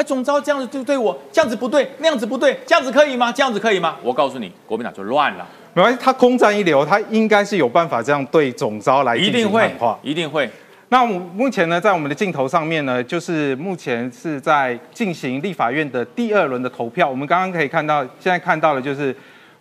[0.00, 3.30] 哎，总招这样子对对我，这样子不对，那样子不对，这样子可以吗？
[3.30, 3.98] 这样子可以吗？
[4.02, 10.48] 我告诉你，国民党就乱了，没关系，他空战一流，他应该是有办法这样对总招来进一定会行喊话。，一定会。
[10.88, 17.06] 那我们目前呢，在我们的镜头上面呢，就是目前是在进行立法院的第二轮的投票。
[17.06, 19.14] 我们刚刚可以看到，现在看到的就是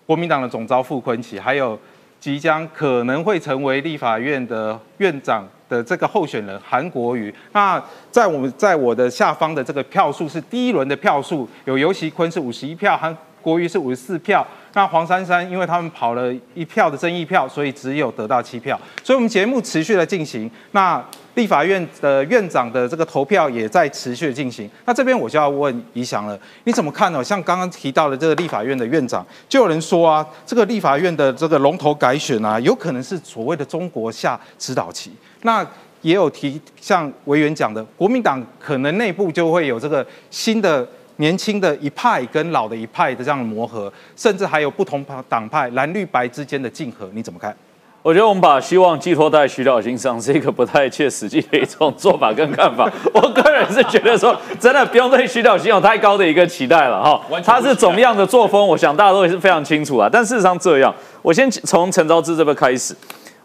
[0.05, 1.77] 国民党的总召傅昆萁，还有
[2.17, 7.33] 即将可能会成为立法院的院长的这个候选人韩国瑜。
[7.53, 14.45] 那在我们在我的下方的这个票数是第一轮的票数，有尤熙坤是五十一票，韩国瑜是五十四票。
[14.73, 18.79] 那黄珊珊因为他们跑了一票的争议票，所以只有得到七票。
[19.03, 20.49] 所以我们节目持续的进行。
[20.71, 21.03] 那
[21.35, 24.69] 立法院的院长的这个投票也在持续进行。
[24.85, 27.23] 那这边我就要问怡翔了，你怎么看呢？
[27.23, 35.11] 像刚刚提到的这个立法院的院长，就有人说啊，这个立法院的这个龙头改选啊，有可能是所谓的中国下指导棋。
[35.43, 35.65] 那
[36.01, 40.85] 也有提像委员讲的，国民党可能内部就会有这个新的
[41.19, 47.55] 年轻的一派跟老的一派的这样的磨合，甚至还有不同党派蓝绿白之间的竞合，你怎么看？
[48.01, 52.89] 我觉得我们把希望寄托在徐小新上是一个不太切实际的一种做法跟看法。
[53.13, 57.21] 我个人是觉得说，真的不用对徐小新有太高的一个期待了哈。
[57.43, 60.09] 他是怎么样的作风，我想大家都也是非常清楚啊。
[60.09, 62.95] 但事实上这样，我先从陈昭之这边开始。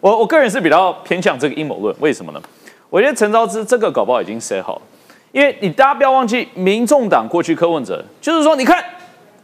[0.01, 2.41] 我我个人是比较偏向这个阴谋论，为什么呢？
[2.89, 4.83] 我觉得陈昭之这个搞不好已经 say 好了，
[5.35, 8.83] 因为你大家不要忘记，民众党过去柯文哲就是说，你看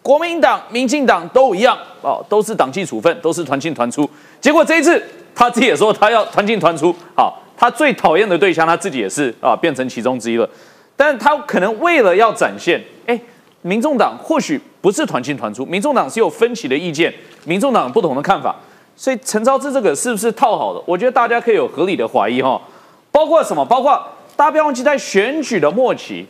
[0.00, 4.08] 国民党、民进党都一样哦，都是党纪处分，都是团进团出。
[4.40, 5.02] 结果这一次
[5.34, 10.48] 他自己也说他要团进团出，好，他最讨厌的对象他自己也是啊，变成其中之一了。
[10.94, 13.20] 但他可能为了要展现，哎，
[13.62, 17.12] 民众党或许不是团进团出，民众党是有分歧的意见，
[17.44, 18.54] 民众党不同的看法，
[18.94, 20.80] 所以陈昭志这个是不是套好的？
[20.86, 22.62] 我觉得大家可以有合理的怀疑哈。
[23.10, 23.64] 包括什么？
[23.64, 24.00] 包括
[24.40, 26.24] 大家不要忘记，在选举的末期，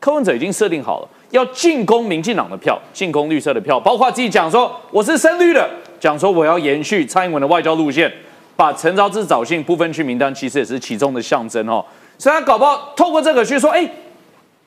[0.00, 5.68] 柯文哲已经设定好了要进攻民进党的票，进攻绿色的票，包括自己讲说我是深绿的。
[6.00, 8.10] 讲说我要延续蔡英文的外交路线，
[8.56, 11.84] 把陈昭之找进不分区名单，其实也是其中的象征哦。
[12.16, 13.86] 所以他搞不好透过这个去说，哎，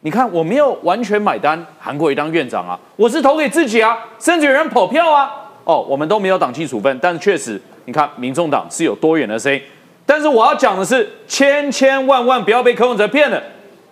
[0.01, 5.31] 你看我没有完全买单韩国瑜当院长啊，我是投给自己啊，甚至有人跑票啊。
[5.63, 9.59] 哦，我们都没有党纪处分，但是确实，你看民众党是有多远的声音。
[10.05, 13.41] 但是我要讲的是，千千万万不要被柯文哲骗了，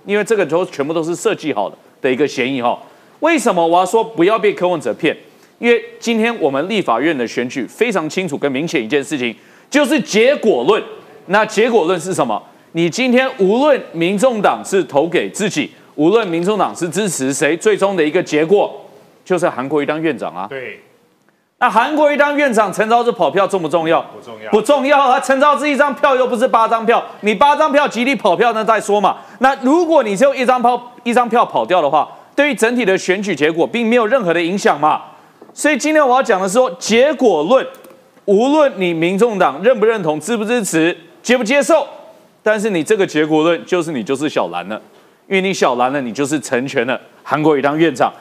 [0.05, 2.79] 因为这个都全部都是设计好的的一个嫌疑哈。
[3.19, 5.15] 为什么我要说不要被柯文哲骗？
[5.59, 9.33] 因为今天我们立法院的选举非常清楚跟明显一件事情，
[9.69, 10.83] 就是结果论。
[11.27, 12.41] 那结果论是什么？
[12.73, 18.85] 你今天无论民众党是投给自己，无论民众党是支持谁，最终的一个结果
[19.23, 20.47] 就是韩国瑜当院长啊。
[20.49, 20.79] 对。
[21.59, 24.01] 那韩国瑜当院长，陈昭志跑票重不重要？
[24.01, 24.51] 不重要。
[24.51, 25.19] 不重要啊！
[25.19, 29.17] 陈昭志一张票又不是八张票，你八张票集体跑票那再说嘛。
[29.39, 35.01] 那如果你只有一张票一张票跑掉的话，对于整体的选举结果并没有任何的影响嘛。
[35.53, 37.65] 所以今天我要讲的是说，结果论，
[38.25, 41.87] 无论你民众党认不认同、支不支持、接不接受，
[42.41, 44.81] 但是你这个结果论就是你就是小蓝了，
[45.27, 48.11] 因为你小蓝了，你就是成全了韩国瑜当院长。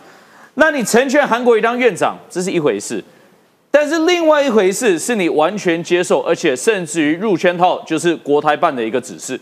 [0.55, 3.03] 那你成全韩国瑜当院长，这是一回事，
[3.73, 9.41] 但是另外一回事是你完全接受，而且甚至于入圈套，就是国台办的一个指示，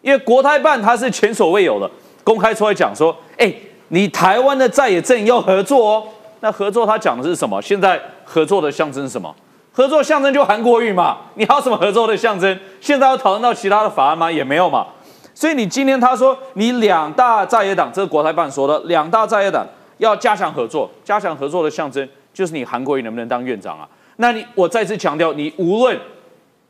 [0.00, 1.88] 因为国台办它是前所未有的
[2.24, 3.52] 公开出来讲说，哎，
[3.88, 6.02] 你台湾的在野阵要合作哦。
[6.40, 7.60] 那合作他讲的是什么？
[7.60, 9.34] 现在合作的象征是什么？
[9.72, 11.18] 合作象征就韩国语嘛？
[11.34, 12.58] 你还有什么合作的象征？
[12.80, 14.32] 现在要讨论到其他的法案吗？
[14.32, 14.86] 也没有嘛。
[15.34, 19.66] 所以你今天他说你两大在野党，这是国台办说的，两大在野党
[19.98, 22.06] 要加强合作，加强合作的象征
[22.36, 23.88] 就是你韩国瑜能不能当院长啊？
[24.16, 25.98] 那你我再次强调，你无论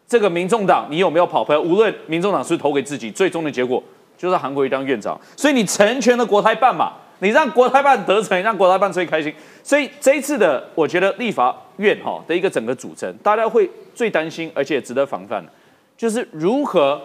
[0.07, 3.83] 这个民众党你有没有跑票，无论民众党是投给自己，最终的结果
[4.17, 5.21] 就是韩国瑜当院长。
[5.37, 6.93] 所以你成全了国台办嘛？
[7.19, 9.35] 你让国台办得逞，让国台办最开心。
[9.65, 15.51] 所以这一次的，我觉得立法院哈的一个整个组成，大家会最担心，而且值得防范的，
[15.97, 17.01] 就是如何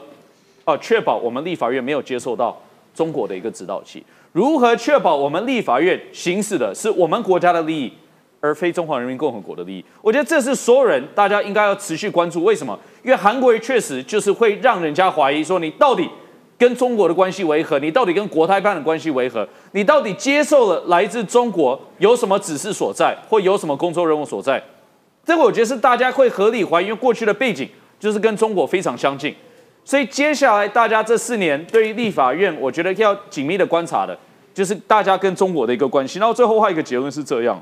[0.66, 2.62] 哦确保我们立法院没有接受到
[2.94, 7.94] 中国的一个指导器，如何确保我们立法院行使的是我们国家的利益，
[8.42, 9.86] 而非中华人民共和国的利益。
[10.02, 12.44] 我觉得这是所有人大家应该要持续关注。
[12.44, 12.78] 为什么？
[13.04, 16.10] 因为韩国确实就是会让人家怀疑说你到底。
[16.58, 17.80] 跟中国的关系为何？
[17.80, 19.48] 你到底跟国台办的关系为何？
[19.72, 24.62] 你到底接受了来自中国有什么指示所在，或有什么工作任务所在？
[25.26, 27.68] 这个我觉得是大家会合理怀疑，因为过去的背景
[28.00, 29.34] 就是跟中国非常相近。
[29.84, 34.16] 所以接下来大家这四年对于立法院，我觉得要紧密的观察的，
[34.54, 36.20] 就是大家跟中国的一个关系。
[36.20, 37.60] 然后最后画一个结论是这样：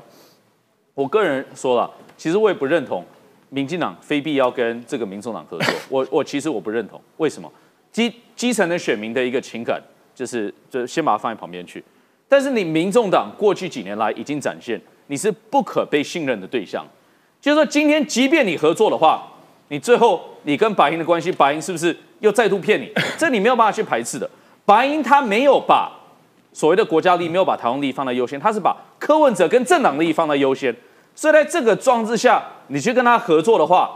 [1.00, 3.02] 我个人说了，其实我也不认同
[3.48, 5.74] 民进党非必要跟这个民众党合作。
[5.88, 7.50] 我我其实我不认同，为什么？
[7.90, 9.80] 基基层的选民的一个情感，
[10.14, 11.82] 就是就先把它放在旁边去。
[12.28, 16.86] 但是你民众党过去几年来已经展现，你是不可被信任的对象。
[17.40, 19.26] 就是说，今天即便你合作的话，
[19.68, 22.92] 你最后你跟白银的关系，白银是不是又再度骗你？
[23.16, 24.28] 这你没有办法去排斥的。
[24.66, 25.90] 白银他没有把
[26.52, 30.74] 所谓的国家利益，没有把台湾利益放在优先，他是把柯文哲跟政党利益放在优先。
[31.14, 33.90] 所以在这个状之下，你去跟他合作的话，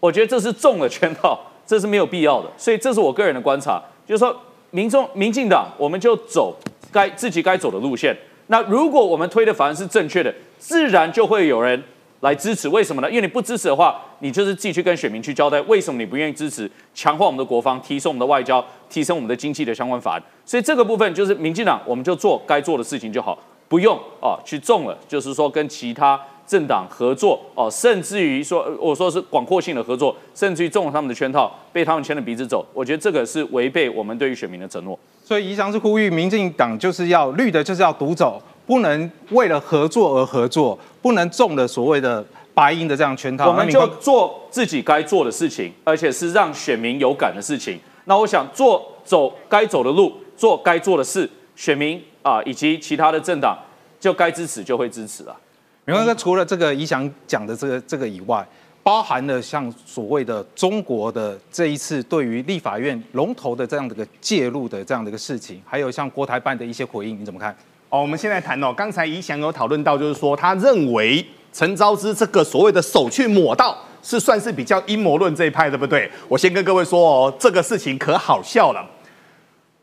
[0.00, 1.38] 我觉得这是中了圈套。
[1.66, 4.38] 这是没有必要的，所以这是我个人的观察，就是说，
[4.70, 6.54] 民众、民进党，我们就走
[6.92, 8.14] 该自己该走的路线。
[8.48, 11.82] 那如果我们推的法案是正确的，自然就会有人
[12.20, 12.68] 来支持。
[12.68, 13.08] 为什么呢？
[13.08, 20.22] 因为你不支持的话，你就是自己去跟选民去交代，为什么你不愿意支持强化我们的国防、提升我们的外交、提升我们的经济的相关法案。
[20.44, 26.20] 所以这个部分就是民进党，我们就做该做的事情就好，不用啊去中了，就是说跟其他。
[26.46, 32.64] 政党合作哦，甚至于说，我说是广阔性的合作，甚至于中了他们的圈套，被他们牵着鼻子走。
[32.72, 34.98] 我觉得这个是违背我们对于选民的承诺。
[35.24, 42.22] 所以宜祥是呼吁民进党就是要绿的，就是要独走；不能为了合作而合作，不能中了所谓的
[42.52, 43.48] 白银的这样圈套。
[43.48, 47.80] 我们就做自己该做的事情，而且是让选民有感的事情。
[48.04, 53.56] 那我想做走该走的路，做该做的事，选民啊以及其他的政党
[53.98, 55.34] 就该支持就会支持了。
[55.86, 58.46] 明哥，除了这个宜祥讲的这个这个以外，
[58.82, 67.54] 包含了像所谓的中国的这一次对于立法院龙头的这样的一个介入的这样的一个事情，还有像国台办的一些回应，你怎么看？
[67.90, 76.10] 哦，我们现在谈哦，刚才宜祥有讨论到，就是说他认为陈昭之这个所谓的手去抹到，是算是比较阴谋论这一派，对不对？
[76.28, 78.84] 我先跟各位说哦，这个事情可好笑了。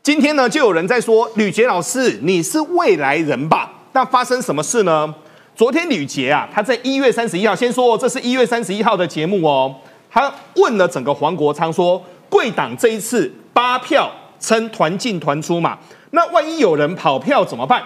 [0.02, 3.72] 今天呢，就有人在说吕杰老师，你是未来人吧？
[3.92, 5.14] 那发生什么事呢？
[5.54, 9.74] 昨天吕杰啊，他在一月三十一号，先说这是一月三十一号的节目哦。
[10.10, 15.78] 他问了整个黄国昌说，贵党这一次八票称团进团出嘛，
[16.12, 17.82] 那万一有人跑票怎么办？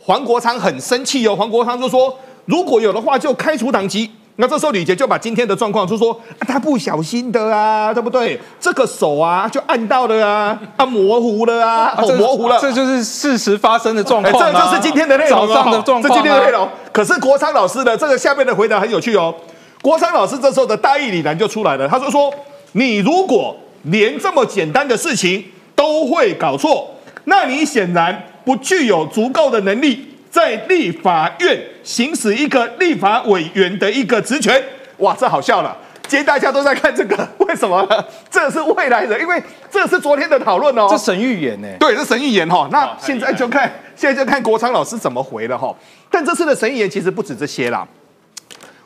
[0.00, 4.10] 黄国昌很生气哦，黄国昌就说，如果有的话就开除党籍。
[4.36, 8.40] 那这时候李杰就把今天的状况就说，啊、他不小心的啊，对不对？
[8.58, 14.52] 这个手啊就按到了啊，啊模糊了啊，哦模糊了，这就是事实发生的状况、哎。
[14.52, 16.66] 这就是今天的内容早上的状况、这今天的内容。
[16.92, 19.34] 可是国昌老师的这个下面的回答很有趣哦。
[19.82, 22.32] 国昌老师这时候的大义凛然就出来了，他说说，
[22.72, 25.44] 你如果连这么简单的事情
[25.76, 26.88] 都会搞错，
[27.24, 30.08] 那你显然不具有足够的能力。
[30.32, 34.64] 在立法院行使一个立法委员的一个职权，
[34.96, 35.76] 哇，这好笑了！
[36.08, 37.86] 今天大家都在看这个， 为什么？
[38.30, 40.88] 这是未来人，因为这是昨天的讨论哦。
[40.90, 41.68] 这神预言呢？
[41.78, 42.66] 对，这神预言哈。
[42.72, 45.76] 那现在就看，现在就看国昌老师怎么回了哈。
[46.10, 47.86] 但这次的神预言其实不止这些啦。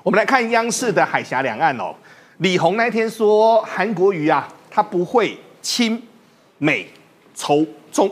[0.03, 1.94] 我们来看央视的海峡两岸哦，
[2.38, 6.03] 李红那天说韩国瑜啊，他不会亲
[6.59, 6.90] 美
[7.36, 8.11] 仇中。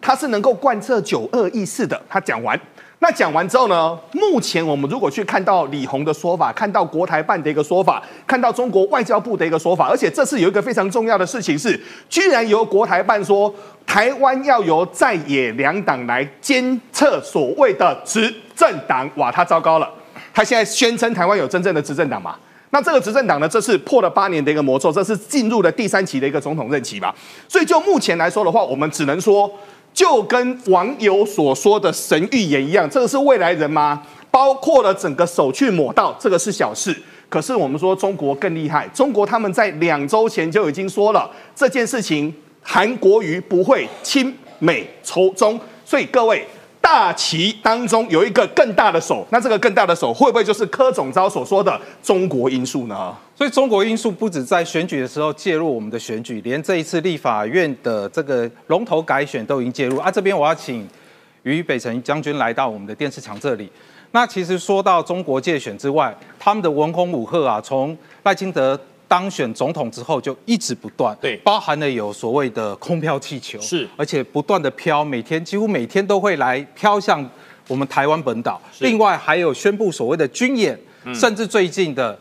[0.00, 2.00] 他是能够贯彻九二意识的。
[2.08, 2.58] 他讲完，
[3.00, 3.98] 那讲完之后呢？
[4.12, 13.52] 目前我们如果去看到李红的说法，看到国台办的一个说法，看到中国外交部的一个说法，而且这次有一个非常重要的事情是，居然由国台办说
[13.86, 19.10] 台湾要由在野两党来监测所谓的执政党。
[19.16, 19.90] 哇，他糟糕了！
[20.32, 22.36] 他现在宣称台湾有真正的执政党嘛？
[22.72, 23.48] 那这个执政党呢？
[23.48, 27.12] 这是破了八年的一个魔咒，这是进入了第三期的一个总统任期吧？
[27.48, 29.50] 所以就目前来说的话，我们只能说。
[30.00, 34.02] 就跟网友所说的神预言一样，这个是未来人吗？
[34.30, 36.96] 包括了整个手去抹到，这个是小事。
[37.28, 46.46] 可是我们说中国更厉害，中国他们在两周前就已经说了这件事情，韩国瑜不会亲美仇中，所以各位。
[46.82, 53.14] 大旗当中有一个更大的手，那这个更大的手会不会就是柯总召所说的中国因素呢？
[53.40, 60.10] 所以中国因素不止在选举的时候介入我们的选举，连这一次立法院的这个龙头改选都已经介入啊。
[60.10, 60.86] 这边我要请
[61.44, 63.66] 于北辰将军来到我们的电视墙这里。
[64.10, 68.78] 那其实说到中国界选之外，他们的文攻武赫啊，从赖清德。
[69.08, 77.28] 当选总统之后就一直不断，对，包含了有所谓的空飘气球，是，而且不断的飘，每天几乎每天都会来飘向
[77.66, 78.60] 我们台湾本岛。
[78.78, 80.78] 另外还有宣布所谓的军演，
[81.12, 82.16] 甚至最近的。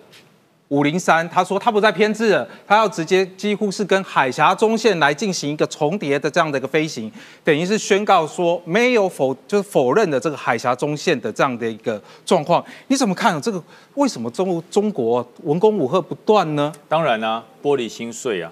[0.69, 7.11] 五零三，他说他不再偏执了，他要直接几乎是跟海峡中线来进行一个重叠的这样的一个飞行，
[7.43, 12.63] 等于是宣告说没有否就是否认的这个海峡中线的这样的一个状况。
[12.87, 13.61] 你怎么看这个？
[13.95, 16.71] 为什么中中国文攻武赫不断呢？
[16.87, 18.51] 当然呢，玻璃心碎啊，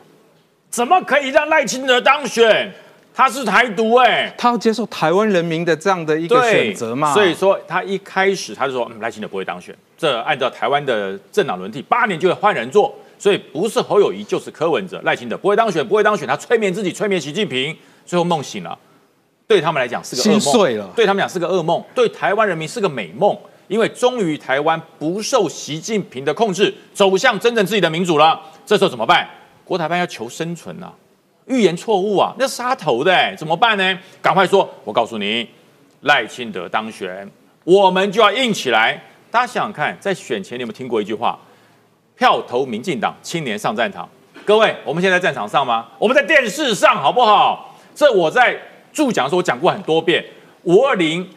[0.71, 2.73] 怎么可以让赖清德当选？
[3.13, 7.13] 他是台独哎，他要接受台湾人民的这样的一个选择嘛？
[7.13, 9.75] 所以说他一开始他就说赖清德不会当选。
[9.97, 16.27] 这按照台湾的政党轮替，八年就会换人做，所以不是侯友谊就是柯文哲、赖清德不会当选，不会当选。
[16.27, 17.75] 他催眠自己，催眠习近平，
[18.05, 18.77] 最后梦醒了。
[19.47, 23.35] 对他们来讲是个心碎了，对他们讲是个噩梦，对台湾人民是个美梦，
[23.67, 28.39] 因为终于台湾不受习近平的控制，走向真正自己的民主了。
[28.65, 29.27] 这时候怎么办？
[29.63, 30.93] 国台办要求生存啊！
[31.45, 33.99] 预言错误啊，那杀头的，怎么办呢？
[34.21, 34.69] 赶快说！
[34.83, 35.47] 我告诉你，
[36.01, 37.29] 赖清德当选，
[37.63, 39.01] 我们就要硬起来。
[39.29, 41.37] 大家想想看，在选前你有没有听过一句话？
[42.15, 44.07] 票投民进党，青年上战场。
[44.45, 45.87] 各位，我们现在在战场上吗？
[45.99, 47.75] 我们在电视上，好不好？
[47.93, 48.57] 这我在
[48.91, 50.23] 助讲的时候我讲过很多遍。
[50.63, 51.27] 五二零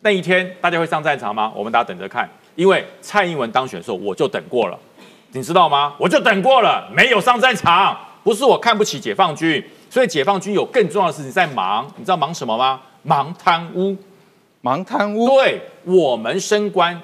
[0.00, 1.52] 那一天，大家会上战场吗？
[1.54, 2.28] 我们大家等着看。
[2.54, 4.78] 因为蔡英文当选的时候，我就等过了，
[5.32, 5.94] 你知道吗？
[5.98, 7.96] 我就等过了，没有上战场。
[8.24, 11.86] 不是我看不起解放军，所以解放军有更重要的事情在忙。
[11.96, 12.80] 你知道忙什么吗？
[13.02, 13.96] 忙贪污，
[14.62, 15.28] 忙贪污。
[15.28, 16.98] 对，我们升官、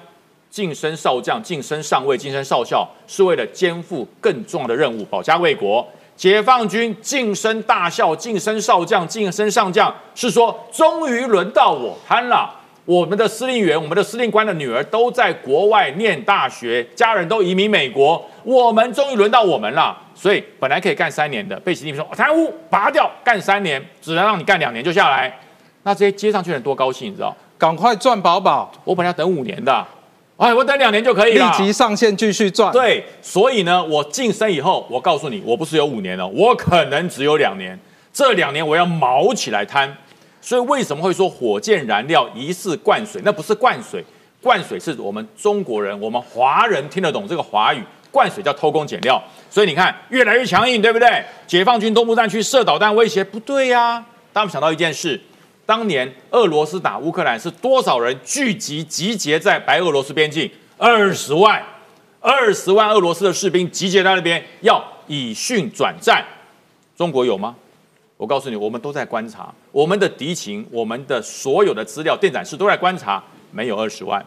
[0.48, 5.86] 晋升少将、晋升上尉、晋升少校，是为了肩负更重要的任务，保家卫国。
[6.16, 12.54] 解放军晋升大校、晋升少将、晋升上将，是说终于轮到我贪了。
[12.84, 19.96] 我们的司令员、我们的司令官的女儿都在国外念大学，家人都移民美国，我们终于轮到我们了。
[20.14, 25.32] 所以本来可以干三年的，被习近平说贪污拔掉，干三年，只能让你干两年就下来。
[25.82, 27.36] 那这些接上去的人多高兴，你知道？
[27.58, 29.86] 赶快赚饱饱，我本来要等五年的，
[30.36, 31.42] 哎，我等两年就可以立。
[31.56, 32.72] 即上线继续赚。
[32.72, 37.76] 对，所以呢，我晋升以后，我告诉你，我不是有五年了，我可能只有两年。
[38.12, 39.92] 这两年我要毛起来贪。
[40.40, 43.20] 所以为什么会说火箭燃料疑似灌水？
[43.24, 44.04] 那不是灌水，
[44.40, 47.82] 灌水是我们中国人、我们华人听得懂这个华语。
[48.10, 49.22] 灌水叫偷工减料。
[49.50, 51.22] 所以你看，越来越强硬，对不对？
[51.46, 54.02] 解放军东部战区射导弹威胁，不对呀。
[54.32, 55.20] 当我们想到一件事，
[55.68, 60.50] 当年俄罗斯打乌克兰是多少人聚集集结在白俄罗斯边境？
[60.78, 61.62] 二十万，
[62.20, 66.24] 二十万俄罗斯的士兵集结在那边，要以训转战。
[66.96, 67.54] 中国有吗？
[68.16, 74.24] 我告诉你，我们都在观察我们的敌情，我们的所有的资料电展示都在观察，没有二十万，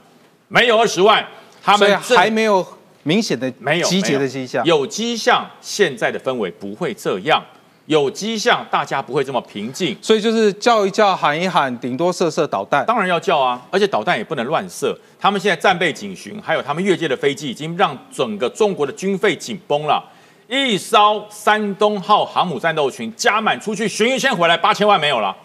[0.48, 1.28] 没有二十万，
[1.64, 2.64] 他们还没有
[3.02, 7.44] 明显的没有集结的迹象，有迹象，现在的氛围不会这样。
[7.88, 12.86] 有迹象，大家不会这么平静，所以就是叫一叫，喊一喊，顶多射射导弹。
[12.86, 14.98] 当然要叫啊，而且导弹也不能乱射。
[15.20, 20.04] 他们现在战备警巡，还有他们越界的飞机，已经让整个中国的军费紧绷了。
[20.48, 25.36] 一艘山东号航母战斗群加满出去巡一圈回来，八千万没有了，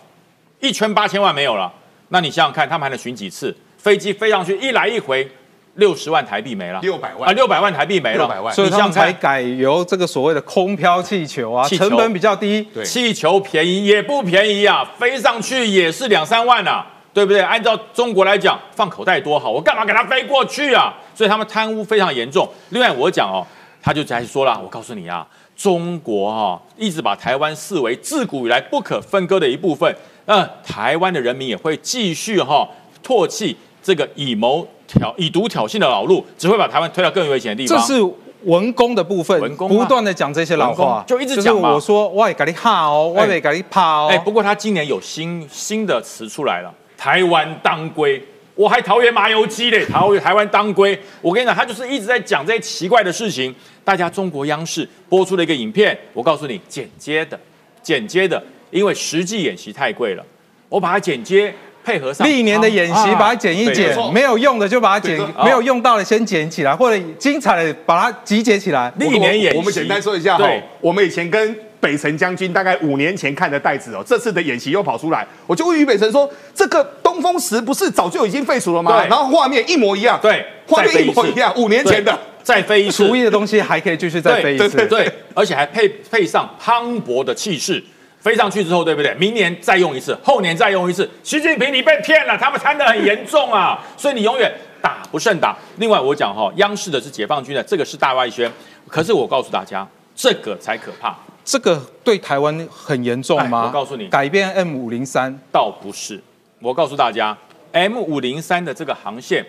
[0.61, 1.73] 一圈八千万没有了。
[2.09, 3.57] 那你想想看，他们还能巡几次？
[3.79, 5.29] 飞机飞上去一来一回。
[5.77, 7.29] 六十万台币没了，六百万。
[7.29, 17.41] 啊，六百万台币没了，六百万，所以他们才改由这个所谓的空飘气球啊，成本比较低，气球便宜也不便宜啊，飞上去也是两三万啊，对不对？
[17.41, 20.95] 按照中国来讲，放口袋多好，我干嘛给他飞过去啊？
[21.15, 22.49] 所以他们贪污非常严重。
[22.71, 23.47] 另外我讲哦，
[23.83, 32.67] 他就在说了，我告诉你啊，中国哈一直把台湾视为自古以来不可分割的一部分，那台湾的人民也会继续哈
[33.05, 34.67] 唾弃这个以谋。
[34.97, 37.79] 挑以毒挑衅的老路，只会把台湾推到更危险的地方。
[37.79, 38.03] 这是
[38.43, 41.75] 文攻的部分，文攻不断的讲这些老话，就一直讲嘛。
[41.75, 44.09] 我说我给你怕哦，我给你怕哦。
[44.11, 48.23] 哎，不过他今年有新新的词出来了，台湾当归，
[48.55, 50.97] 我还桃园麻油鸡嘞，台台湾当归。
[51.21, 53.53] 我跟你讲，他就是一直在讲这些奇怪的事情。
[53.83, 57.39] 大家中国央视播出了一个影片，我告诉你，剪接的，
[57.83, 58.41] 剪接的，
[58.71, 60.25] 因为实际演习太贵了，
[60.69, 61.53] 我把它剪接。
[61.87, 68.93] 配合上历年的演习，把它剪一剪，没有用的就把它剪，没有用到的先剪起来，或者精彩的把它集结起来。
[68.99, 70.51] 历年演习，我们简单说一下哈。
[70.81, 82.19] 我们以前跟北辰将军大概五年前看的袋子哦，这次的演习又跑出来，我就问于北辰说：“这个东风十不是早就已经废除了吗？”然后画面一模一样，对，画面一模一样，五年前的。
[82.43, 87.83] 再飞一次，厨艺的东西还可以继续再飞一次，对，而且还配配上磅礴的气势。
[88.27, 89.15] 飞上去之后，对不对？
[89.15, 91.09] 明年再用一次，后年再用一次。
[91.23, 93.81] 习近平，你被骗了，他们贪得很严重啊！
[93.97, 94.53] 所以你永远
[94.83, 95.57] 打不胜打。
[95.77, 98.51] 另外，我讲哈，央视的是解放军的，这个是大外宣。
[98.89, 101.17] 可是我告诉大家，这个才可怕。
[101.45, 103.63] 这个对台湾很严重吗？
[103.65, 106.21] 我告诉你，改变 M 五零三倒不是。
[106.59, 107.39] 我告诉大家
[107.71, 109.47] ，M 五零三的这个航线。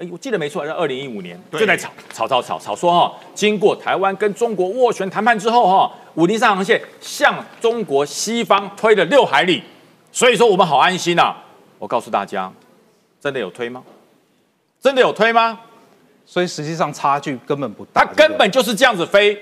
[0.00, 9.62] 哎，我记得没错，是二零一五年就在吵吵吵吵吵说哈，经过台湾跟中国斡旋谈判之后哈，五零三航线向中国西方推了六海里，
[10.10, 11.36] 所以说我们好安心呐。
[11.78, 12.50] 我告诉大家，
[13.20, 13.82] 真的有推吗？
[14.80, 15.60] 真的有推吗？
[16.24, 19.38] 所以实际上差距根本不大，它根本就是这样子飞，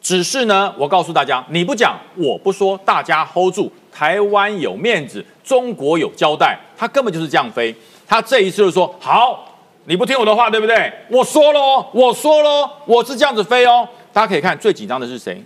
[0.00, 7.72] 只是呢，我告诉大家，你不讲我不说，大家 hold 住，台湾有面子，中国有交代，它根本就是这样飞，
[8.08, 9.46] 他这一次就说好。
[9.84, 10.92] 你不听我的话，对不对？
[11.08, 13.88] 我说喽，我说喽，我是这样子飞哦。
[14.12, 15.42] 大家可以看，最紧张的是谁？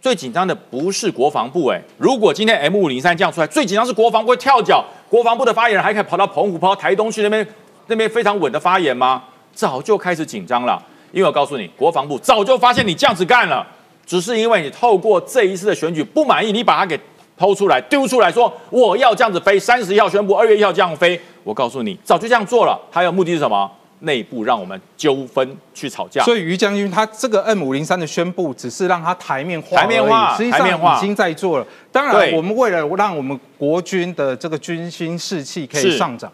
[0.00, 4.84] 最紧张的不是国防部，哎，如果今天 M 五零三降出来，最紧张是国防部会跳脚。
[5.08, 7.46] 国防部的发言人还可以跑到澎湖、跑到台东去那边，
[7.86, 9.22] 那边非常稳的发言吗？
[9.54, 10.80] 早就开始紧张了，
[11.12, 13.66] 因为我告诉你，国防部早就发现你这样子干了，
[14.04, 16.98] 只是因为你透过这一次的选举不满意，你把它给
[17.36, 19.58] 抛出来、丢出来说我要这样子飞。
[19.58, 21.20] 三十一号宣布，二月一号这样飞。
[21.48, 22.78] 我告诉你，早就这样做了。
[22.90, 23.70] 还有目的是什么？
[24.00, 26.22] 内部让我们纠纷去吵架。
[26.22, 31.66] 所以于将军他这个 M 五零三的宣布，只是让他台面化，台面化，实际上已经在做了。
[31.90, 36.30] 当然，我们为了让我们国军的这个军心士气可以上涨，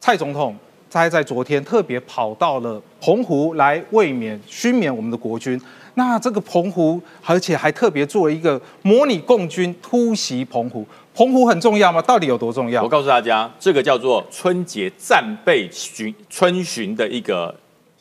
[0.00, 0.56] 蔡总统
[0.90, 5.58] 他在昨天特别跑到了澎湖来慰勉、勋勉我们的国军。
[5.94, 10.84] 那这个澎湖，而且还特别做了一个模拟共军突袭澎湖。
[11.14, 12.02] 澎湖很重要吗？
[12.02, 12.82] 到底有多重要？
[12.82, 17.54] 我告诉大家，这个叫做春节战备巡春巡的一个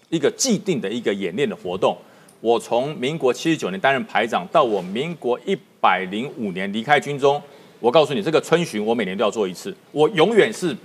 [0.10, 1.96] 一个既定的一个演练的活动。
[2.42, 7.40] 我从民国七十九年担任排长，到我民国一百零五年离开军中，
[7.80, 9.76] 我告诉你，这个春巡我每年都要做一次。
[9.92, 10.76] 我永远是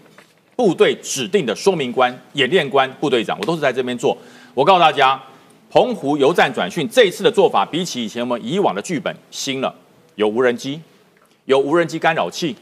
[0.55, 4.15] 部队指定的说明官、演练官、部队长，我都是在这边做。
[4.53, 5.19] 我告诉大家，
[5.71, 9.75] 澎湖游战转训这一次的做法，比起以前我们以往的剧本新了，
[10.17, 10.79] 有无人机，
[11.49, 12.55] 有无人机干扰器，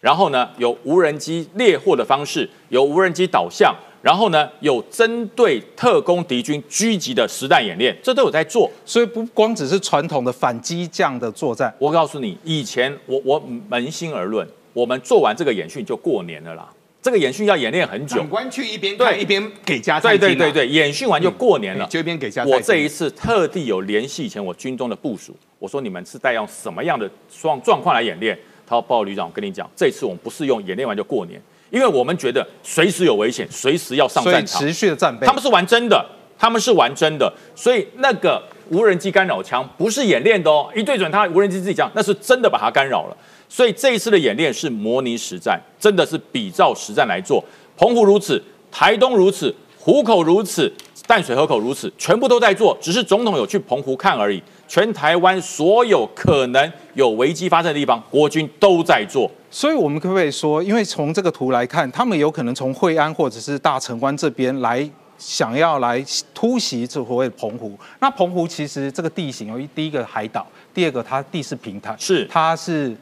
[0.00, 3.74] 然后呢有无人机猎获的方式，有无人机导向。
[4.00, 11.74] 然后呢，有针对特工敌军狙击的实弹演练，这都有在做，所以不光只是传统的反击将的作战。
[11.80, 16.70] 我告诉你，以前我我扪心而论，我们做完这个演训就过年了啦。
[17.02, 22.44] 这个演训要演练很久，长官去一边看一边给加对对对对，演训完就过年了，就一边给加。
[22.44, 28.38] 我这一次特地有联系以前我军中的部署，我说你们是带用什么样的状状况来演练？
[28.66, 31.40] 他说：报告旅长，我跟你讲，这次我们不是用演练完就过年。
[31.70, 35.26] 因为我们觉得随时有危险，随时要上战场，持续的战备。
[35.26, 36.04] 他们是玩真的，
[36.38, 43.16] 他们是玩真的，所以那个无人机干扰枪不是演练的哦，一对准它，无人机自己讲，那是真的把它干扰了。
[43.48, 47.42] 所以这一次的演练是模拟实战，真的是比照实战来做。
[47.76, 50.72] 澎湖如此，台东如此，湖口如此，
[51.06, 54.42] 淡水河口如此，全部都在做，只是总统有去澎湖看而已。
[54.68, 59.28] 全台湾所有可能有危机发生的地方，国军都在做。
[59.50, 66.04] 所以，我们可不可以说，因为从这个图来看，他们有可能从惠安或者是大城关这边来，想要来
[66.34, 67.76] 突袭这所谓澎湖。
[68.00, 72.94] 那澎湖其实这个地形由于第一个海岛，第二个它地势平坦，是它是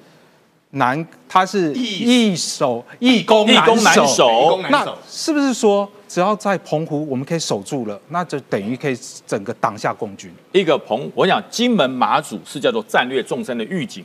[0.70, 3.66] 难，它是易守易攻难
[4.06, 4.60] 守。
[4.70, 8.96] 那是不是说，只要在澎湖我们可以守住了，那就等于可以
[9.26, 10.32] 整个挡下共军？
[10.50, 14.02] 一个澎，我想金门马祖是叫做战略纵深的预警，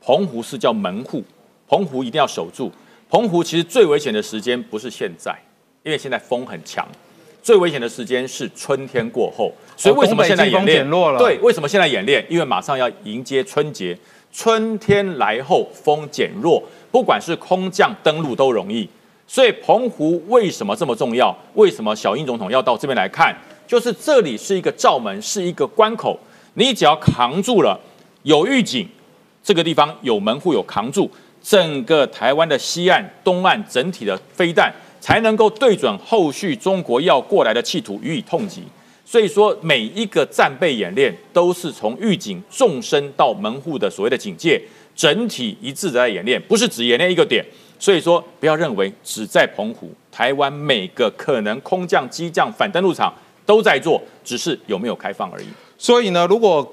[0.00, 1.20] 澎湖是叫门户。
[1.66, 2.70] 澎湖一定要守住。
[3.10, 5.36] 澎湖其实最危险的时间不是现在，
[5.82, 6.86] 因为现在风很强。
[7.42, 9.52] 最危险的时间是春天过后。
[9.76, 10.88] 所以为什么现在演练？
[11.18, 12.24] 对，为什么现在演练？
[12.30, 13.98] 因为马上要迎接春节，
[14.32, 18.88] 春天来后风减弱，不管是空降登陆都容易。
[19.28, 21.36] 所以澎湖为什么这么重要？
[21.54, 23.36] 为什么小英总统要到这边来看？
[23.66, 26.18] 就是这里是一个罩门，是一个关口，
[26.54, 27.78] 你只要扛住了，
[28.22, 28.88] 有预警，
[29.44, 31.10] 这个地方有门户有扛住。
[31.42, 38.62] 整个台湾的西岸、东岸整体的飞弹才能够对准后续中国要过来的企图予以痛击。
[39.04, 44.60] 所以说，每一个战备演练都是从预警纵深到门户的所谓的警戒，
[44.96, 47.44] 整体一致的在演练，不是只演练一个点。
[47.78, 53.12] 所以说，不要认为只在澎湖，台湾每个可能空降、机降、反登陆场
[53.46, 55.46] 都在做，只是有没有开放而已。
[55.76, 56.66] 所以呢，如果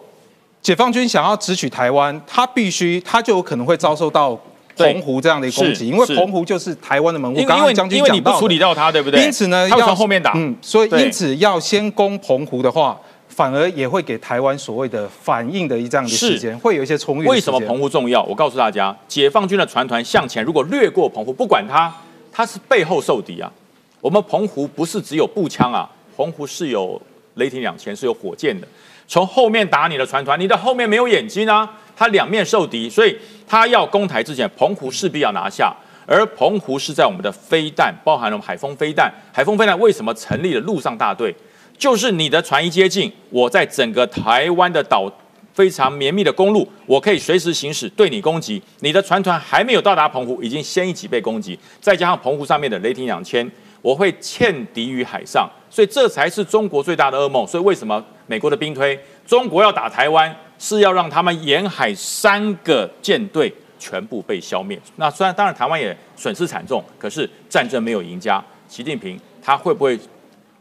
[0.62, 4.40] 解放军想要直取台湾，他必须，他就有可能会遭受到。
[4.78, 7.42] 澎湖这样的攻击，因为澎湖就是台湾的门户。
[7.46, 9.24] 刚刚将军讲到，处理掉它，对不对？
[9.24, 10.34] 因此呢，要从后面打。
[10.36, 13.00] 嗯，所以因此要先攻澎湖的话，
[13.36, 17.28] 反而也会给台湾所谓的反应的一这样的时间，会有一些充裕。
[17.28, 18.24] 为什么澎湖重要？
[18.24, 21.94] 我告诉大家，解放军的船团向前，如果掠过澎湖，不管它，
[22.32, 23.52] 它是背后受敌啊。
[24.00, 27.02] 我们澎湖不是只有步枪啊，澎湖是有
[27.34, 28.66] 雷霆两千，是有火箭的。
[29.08, 33.18] 从后面打你的船团，你的后面没有眼睛啊，它两面受敌，所以。
[33.48, 35.72] 他要攻台之前，澎湖势必要拿下，
[36.08, 39.14] 而澎湖是在我们的飞弹，包含了海风飞弹。
[39.32, 41.32] 海风飞弹为什么成立了陆上大队？
[41.78, 45.12] 就是你的船一接近，我在整个台湾的岛
[45.54, 48.62] 非常绵密的公路，我可以随时行驶对你攻击。
[48.80, 53.50] 你的船团还没有到达澎湖，已经先一起被攻击，再加上澎湖上面的雷霆两千，
[53.82, 57.46] 我会欠敌于海上，所以这才是中国最大的噩梦。
[57.46, 60.36] 所以为什么美国的兵推中国要打台湾？
[60.58, 64.80] 是要让他们沿海三个舰队全部被消灭。
[64.96, 68.42] 那虽然当然台湾也损失惨重，可是战争没有赢家。
[68.70, 70.00] 习近平他会不会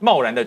[0.00, 0.44] 贸然的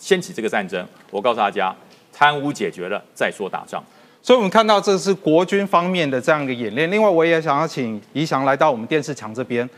[0.00, 0.84] 掀起这个战争？
[1.10, 1.72] 我告诉大家，
[2.10, 3.84] 贪污解决了再说打仗。
[4.22, 6.90] 所以我们看到这是国军方面的这样一个演练。
[6.90, 9.68] 另外，我也想要请怡翔来到我们电视墙这边。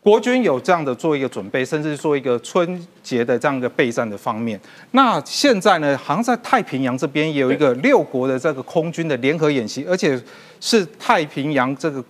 [0.00, 4.58] 国军有这样的做一个准备，甚至做一个春节的这样一个备战的方面。
[4.92, 10.20] 那现在呢，好像在太平洋这边也有一个六国的这个空军的联合演习，而且
[10.60, 12.04] 是太平洋这个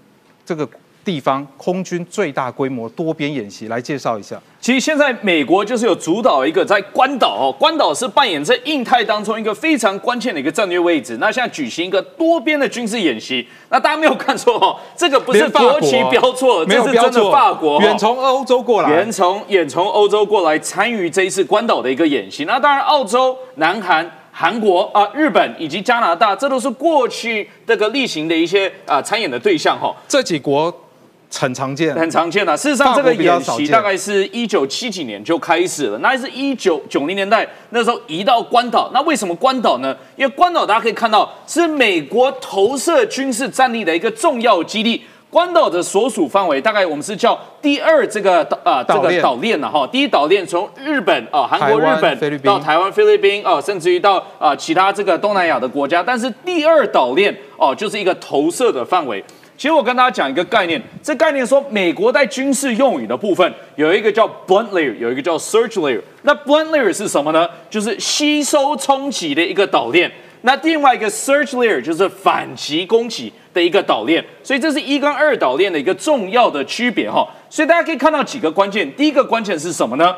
[0.44, 0.68] 这个。
[1.06, 4.36] 地方空军最大规模多边演习，来介绍一下。
[4.60, 11.18] 其实现在美国就是有主导一个在关岛哦，关岛是扮演在印太当中一个非常关键的一个战略位置。
[11.20, 22.44] 那现在举行一个多边的军事演习，那大家没有看错哦， 这个不是国旗标错，这是真的法国远从欧洲过来，远从远从欧洲过来参与这一次关岛的一个演习。
[22.44, 29.94] 那当然，澳洲、南韩、韩国啊、日本以及加拿大，这都是过去这个例行的一些啊参演的对象哈。
[30.08, 30.74] 这几国。
[31.34, 32.56] 很常见，很常见的。
[32.56, 38.90] 事实上，这个演习大概是一九七几年就开始了，那是一九九零年代那时候移到关岛。
[38.94, 39.94] 那为什么关岛呢？
[40.16, 45.02] 因为关岛大家可以看到是美国投射军事战力的一个重要基地。
[45.28, 49.86] 关岛的所属范围大概我们是叫第二这个岛啊、这个岛链了哈。
[49.88, 56.02] 第一岛链从日本啊、韩国、日本到台湾、菲律宾啊、甚至于到啊、其他这个东南亚的国家。
[56.02, 59.22] 但是第二岛链哦、就是一个投射的范围。
[59.56, 66.00] 其实我跟大家讲一个概念，这概念说美国在军事用语的部分有一个叫 blunt layer，有一个叫 search layer。
[66.22, 67.48] 那 blunt layer 是什么呢？
[67.70, 70.10] 就是吸收冲击的一个导链。
[70.42, 77.26] 那另外一个 search layer 就是反击攻击的一个导链，所以这是一跟二导链的一个重要的区别哈。
[77.48, 80.14] 所以大家可以看到几个关键，第一个关键是什么呢？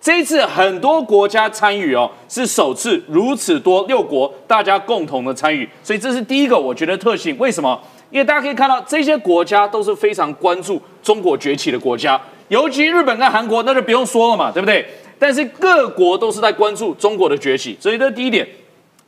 [0.00, 7.36] 这一次很多国家参与哦，是首次如此多六国大家共同的参与，所以这是第一个我觉得特性。
[7.38, 7.80] 为什么？
[8.10, 14.84] 因为大家可以看到这些国家都是非常关注中国崛起的国家，尤其日本跟韩国那就不用说了嘛，对不对？
[15.18, 18.46] 但是各国都是在关注中国的崛起，所以这是第一点。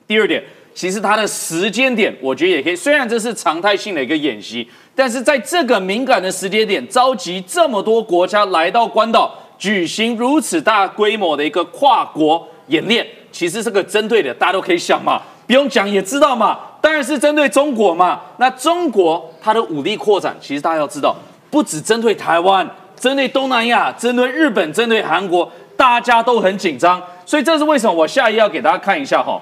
[0.07, 0.43] 第二点，
[0.75, 2.77] 其实它的时间点，我觉得也可以。
[2.77, 18.21] 虽然这是常态性的一个演习，但是在这个敏感的时间点，召集这么多国家来到关岛，举行如此大规模的一个跨国演练，其实这个针对的，大家都可以想嘛，不用讲也知道嘛，当然是针对中国嘛。
[18.39, 21.15] 那中国它的武力扩展，其实大家要知道，
[21.51, 27.03] 不只针对台湾，针对东南亚，针对日本，针对韩国，大家都很紧张。
[27.27, 29.41] 所以这是为什么我下一要给大家看一下哈。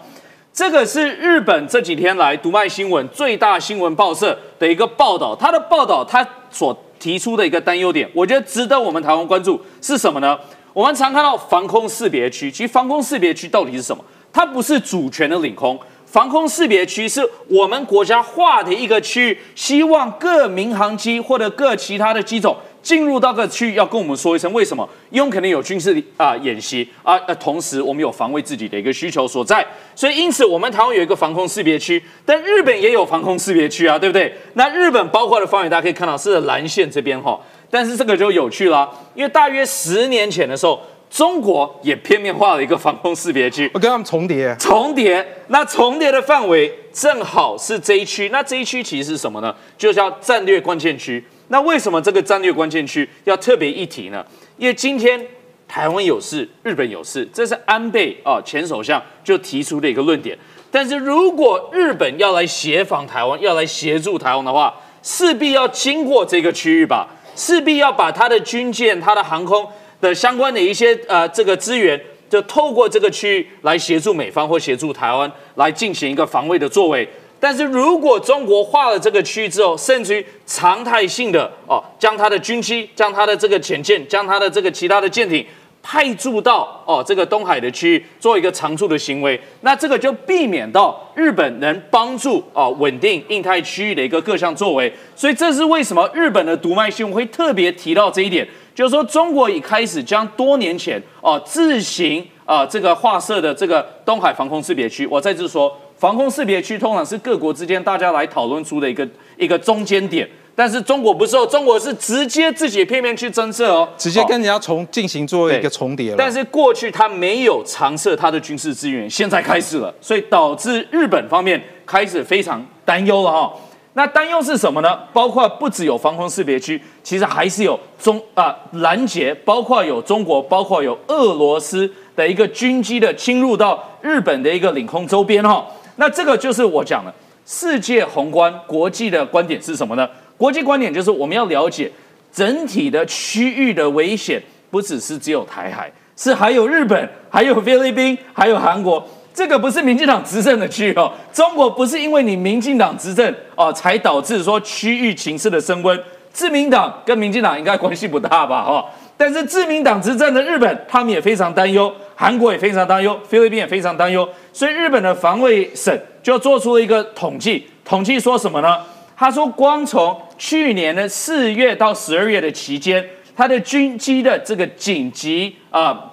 [0.53, 10.37] 这个是日本这几天来读卖新闻最大新闻报社的一个报道，它的报道它所提出的一个担忧点，我觉得值得我们台湾关注是什么呢？
[10.73, 14.05] 我们常看到防空识别区，其实防空识别区到底是什么？
[14.33, 22.57] 它不是主权的领空，防空识别区是我们国家划的一个区域，希望各民航机或者各其他的机种。
[22.83, 24.89] 进入到个区域要跟我们说一声为什么？
[25.11, 34.35] 因为肯定有军事啊、演习啊，呃，同时我们有防卫自己的一个需求所在，所以因此我们台湾有一个防空识别区，但日本也有防空识别区啊，对不对？
[34.55, 37.39] 那日本包括的范围大家可以看到是蓝线这边哈，
[37.70, 49.55] 但是这个就有趣了，因为大约十年前的时候，中国也片面画了一个防空识别区，我跟他们重叠，重叠，那重叠的范围正好是这一区，那这一区其实是什么呢？
[49.76, 51.22] 就叫战略关键区。
[51.51, 54.24] 那为什么这个战略关键区要特别一提呢？
[54.57, 55.20] 因为今天
[55.66, 60.38] 台湾有事，日本有事，这是安倍啊前首相就提出的一个论点。
[60.70, 64.72] 但是如果日本要来协防台湾，要来协助台湾的话，
[65.03, 69.66] 势必要经过这个区域吧，势必要把他的军舰、他的航空
[70.01, 77.09] 的相关的一些呃这个资源，就透过这个区域来协助美方或协助台湾来进行一个防卫的作为。
[77.41, 85.45] 但是如果中国划了这个区域之后，甚至于常态性的哦，将它的军机、将它的这个潜舰、将它的这个其他的舰艇
[85.82, 94.93] 派驻到哦这个东海的区域做一个常驻的行为，那这个就避免到日本能帮助哦稳定印太区域的一个各项作为。
[95.16, 105.74] 所以这是为什么日本的读卖新闻会特别提到这一点，就是说中国已开始将多年前哦自行啊这个划设的这个东海防空识别区，我再次说。
[106.01, 116.16] 防空识别区通常是各国之间大家来讨论出的一个一个中间点，但是中国不是哦，中国是直接自己片面去增设哦，直接跟人家重进行做一个重叠了。
[116.16, 123.53] 但是过去他没有常设他的军事资源，现在开始了，所以导致日本方面开始非常担忧了哈。
[123.92, 124.98] 那担忧是什么呢？
[125.12, 135.66] 包括不只有防空识别区，其实还是有中啊拦截，包括有中国，包括有俄罗斯的一个军机的侵入到日本的一个领空周边哈。
[136.01, 137.12] 那这个就是我讲的
[137.44, 140.09] 世界宏观国际的观点是什么呢？
[140.38, 141.92] 国际观点就是我们要了解
[142.32, 149.07] 整体的区域的危险，不只是只有台海，是还有日本，还有菲律宾，还有韩国。
[149.34, 156.03] 这个不是民进党执政的区域哦，中国不是因为你民进党执政哦，才导致说区域情势的升温。
[156.32, 158.64] 自民党跟民进党应该关系不大吧？
[158.64, 158.86] 哈。
[159.21, 168.79] 但是自民党执政的日本，他们也非常担忧，韩国也非常担忧，菲律宾也非常担忧，所以日本的防卫省就做出了一个统计，统计说什么呢？
[169.14, 173.07] 他说，光从去年的四月到十二月的期间，
[173.37, 176.12] 他的军机的这个紧急啊，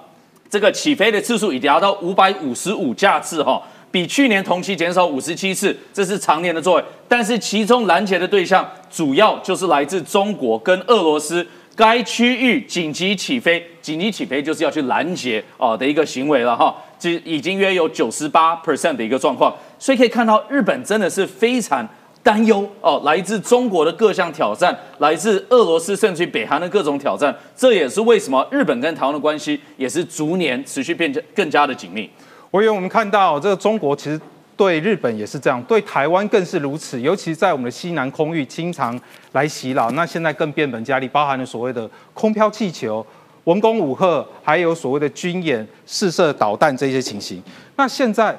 [0.50, 6.84] 这个起飞的次数已经达到五百五十五架次，哈，比去年同期减少五十七次，这是常年的作为。
[7.08, 11.48] 但是其中拦截的对象主要就是来自中国跟俄罗斯。
[11.78, 21.88] 该区域紧急起飞，紧急起飞就是要去拦截哦的一个行为了哈，这已经约有九十八 percent 的一个状况，所以可以看到日本真的是非常
[22.24, 32.10] 担忧哦，来自中国的各项挑战，来自俄罗斯甚至于北韩的各种挑战，这也是为什么日本跟台湾的关系也是逐年持续变更加的紧密。
[32.50, 34.20] 我以为我们看到这个中国其实
[34.58, 37.00] 对日本也是这样，对台湾更是如此。
[37.00, 39.00] 尤其在我们的西南空域经常
[39.34, 43.06] 来袭扰，那现在更变本加厉，包含了所谓的空飘气球、
[43.44, 47.42] 文攻武赫，还有所谓的军演、试射导弹这些情形。
[47.76, 48.36] 那现在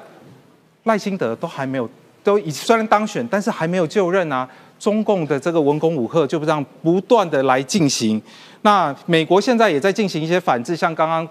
[0.83, 1.89] 赖清德都还没有，
[2.21, 4.47] 都已虽然当选，但是还没有就任啊。
[4.77, 8.21] 中共的这个文攻武赫就这样不断的来进行。
[8.61, 11.27] 那美国现在也在进行一些反制，像刚刚。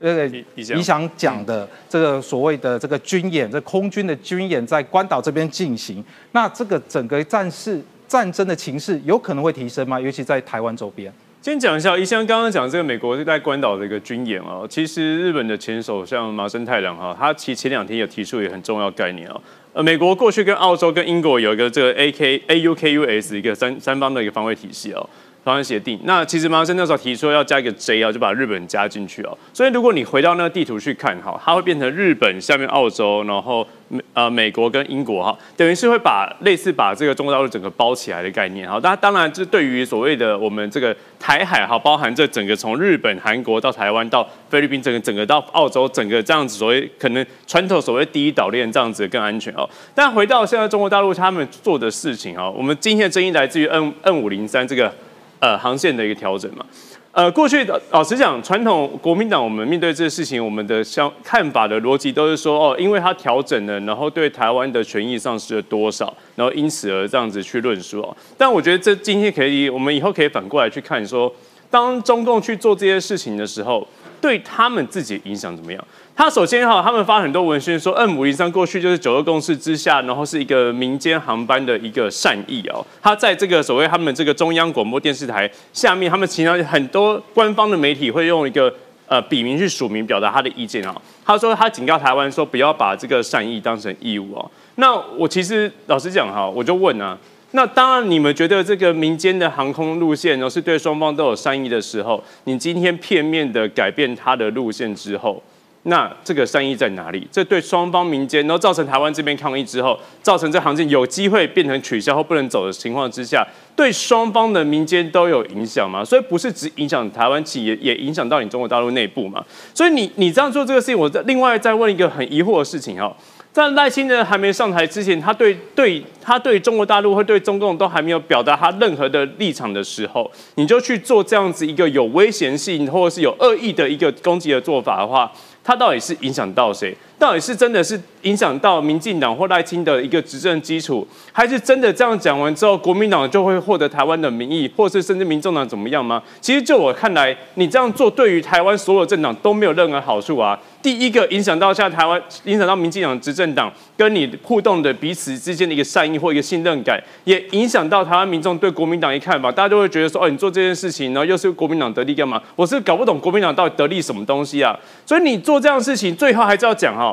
[0.00, 9.98] 呃，你想讲的这个所谓的这个军演，这空军的军演在关岛这边进行，那这个整个战事战争的情势有可能会提升吗？
[9.98, 11.12] 尤其在台湾周边。
[11.42, 19.40] 先讲一下，一香刚刚讲这个美国在关岛的一个军演哦，其实日本的前首相麻生太郎哈，他其前两天有提出一个很重要概念啊，
[19.72, 25.08] 呃，美国过去跟澳洲跟英国有一个这个 A K A U K U S 一个三三方的一个防卫体系哦。
[25.48, 29.38] 防卫协定，那其实马生那时候提出要加一个 J 啊，就把日本加进去哦。
[29.54, 38.78] 所以如果你回到那个地图去看哈，它会变成日本下面澳洲，然后美呃美国跟英国哈，等于是会把类似把这个中国大陆整个包起来的概念哈。
[38.82, 49.66] 那当然这对于所谓的我们这个台海哈，包含这整个从日本、韩国到台湾到菲律宾，整个整个到澳洲，整个这样子所谓可能传统所谓第一岛链这样子更安全哦。
[49.94, 54.92] 但回到现在中国大陆他们做的事情哈，我们今天的争议来自于 N N 五零三这个。
[55.40, 56.66] 呃，航线的一个调整嘛，
[57.12, 68.16] 呃，过去的老实讲，传统国民党我们面对这个事情，我们的相看法的逻辑都是说，哦，因为它调整了，然后对台湾的权益丧失了多少，然后因此而这样子去论述哦。
[68.36, 71.32] 但我觉得这今天可以，我们以后可以反过来去看，说
[71.70, 73.86] 当中共去做这些事情的时候，
[74.20, 75.84] 对他们自己影响怎么样？
[76.14, 82.84] 他首先哈，他们发很多文宣说嗯五零三过去就是九二共识之下，然后是一个民间航班的一个善意哦。
[83.00, 88.72] 他在这个所谓他们这个中央广播电视台下面，他们其他很多官方的媒体会用一个
[89.06, 90.94] 呃笔名去署名表达他的意见啊。
[91.24, 94.50] 他说他警告台湾说不要把这个善意当成义务哦。
[94.74, 97.16] 那我其实老实讲哈，我就问啊，
[97.52, 105.42] 那当然你们觉得这个民间的航空路线呢是对双方都有善意的时候，你今天片面的改变它的路线之后。
[105.84, 107.26] 那这个善意在哪里？
[107.32, 116.04] 这对双方民间，然后造成台湾这边抗议之后，造成这航线有机会变成取消或不能走的情况之下，对双方的民间都有影响吗？
[116.04, 119.42] 所以不是只影响台湾企业，也影响到你中国大陆内部嘛？
[119.72, 123.16] 所以你你这样做这个事情，我再另外再问一个很疑惑的事情哦，
[123.52, 135.30] 在赖清德还没上台之前，他对对他对中国大陆或对中共都还没有表达他任何的立场的时候，你就去做这样子一个有危险性或者是有恶意的一个攻击的做法的话。
[135.64, 136.96] 他到底是影响到谁？
[137.18, 146.22] 到底是真的是影响到民进党或赖清的一个执政基础，还是真的这样讲完之后，国民党就会获得台湾的民意，或是甚至民众党怎么样吗？
[146.40, 150.58] 其实就我看来，你这样做对于台湾所有政党都没有任何好处啊。
[150.80, 162.40] 第一个影响到像台湾，影响到民进党执政党跟你互动的彼此之间的一个善意或一个信任感，也影响到台湾民众对国民党一看法，大家都会觉得说，哦，你做这件事情，然后又是国民党得利干嘛？
[162.54, 164.78] 我是搞不懂国民党到底得利什么东西啊？
[165.04, 167.07] 所以你做这样的事情，最后还是要讲哈，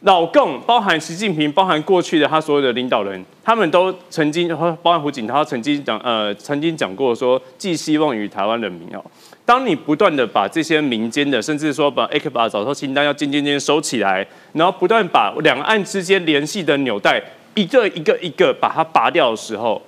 [0.00, 4.48] 老共包含习近平，包含过去的他所有的领导人，他们都曾经
[4.82, 9.02] 包含胡锦涛曾经讲，呃，曾经讲过说，寄希望于台湾人民哦。
[9.46, 17.22] 当你不断的把这些民间的，甚至说把 A 克巴早收清单要渐渐渐收起来，然后不断把两岸之间联系的纽带
[17.54, 19.80] 一个一个一个把它拔掉的时候，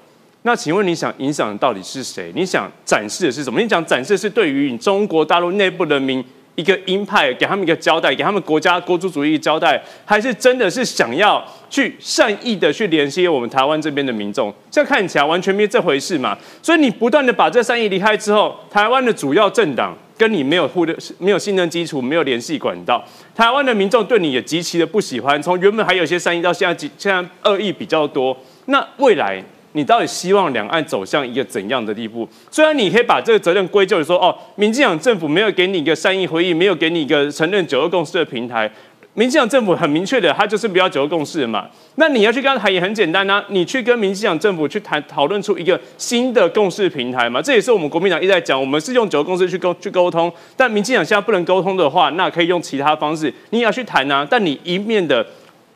[0.42, 2.32] 那请问你想影响到底是谁？
[2.34, 3.60] 你想展示的是什么？
[3.60, 6.24] 你想展示的是对于你中国大陆内部人民？
[6.58, 11.40] 一个鹰派给他们一个交代，给他们国家国主主义交代，还是真的是想要
[11.70, 14.52] 去善意的去联系我们台湾这边的民众？
[14.68, 16.36] 这看起来完全没这回事嘛。
[16.60, 23.04] 所以你不断的把这善意离开之后，台湾的主要政党跟你没有互的没有信任基础，没有联系管道，
[23.36, 25.40] 台湾的民众对你也极其的不喜欢。
[25.40, 28.36] 从原本还有些善意到现在，现在恶意比较多。
[28.64, 29.40] 那未来？
[29.72, 32.28] 你到底希望两岸走向一个怎样的地步？
[32.50, 38.70] 虽然你可以把这个责任归咎于说，哦，民进党政府没有给你一个善意回应，没有给你一个承认九二共识的平台。
[39.14, 41.66] 民进党政府很明确的，他就是不要九二共识嘛。
[41.96, 47.42] 那你要去跟他谈也很简单啊，你去跟民进党政府去谈，讨论出一个新的共识平台嘛。
[47.42, 50.32] 这也是我们国民党一直在讲，我们是用九二共识去沟去沟通。
[50.56, 54.24] 但民进党现在不能沟通的话，那可以用其他方式，你也要去谈啊。
[54.28, 55.26] 但你一面的。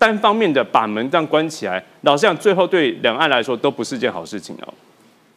[0.02, 4.74] 单方面的把门这样关起来，老实讲，最后对两岸来说都不是件好事情哦。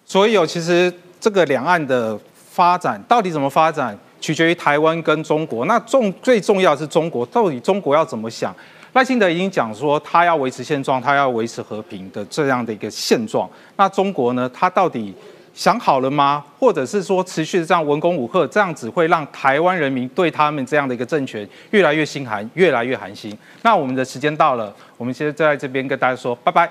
[0.03, 5.65] 所以哦，其实这个两岸的发展到底怎么发展，取决于台湾跟中国。
[5.67, 8.55] 那重最重要是中国，到底中国要怎么想？
[8.93, 13.47] 赖清德已经讲说，他要维持现状，他要维持和平的这样的一个现状。
[13.75, 14.49] 那中国呢？
[14.51, 15.13] 他到底
[15.55, 16.43] 想好了吗？
[16.59, 23.35] 或者是说持续的这样文攻武吓，这样只会让台湾人民对他们这样的一个政权越来越心寒，越来越寒心。
[23.61, 26.69] 那我们的时间到了，我们现在在这边跟大家说拜拜。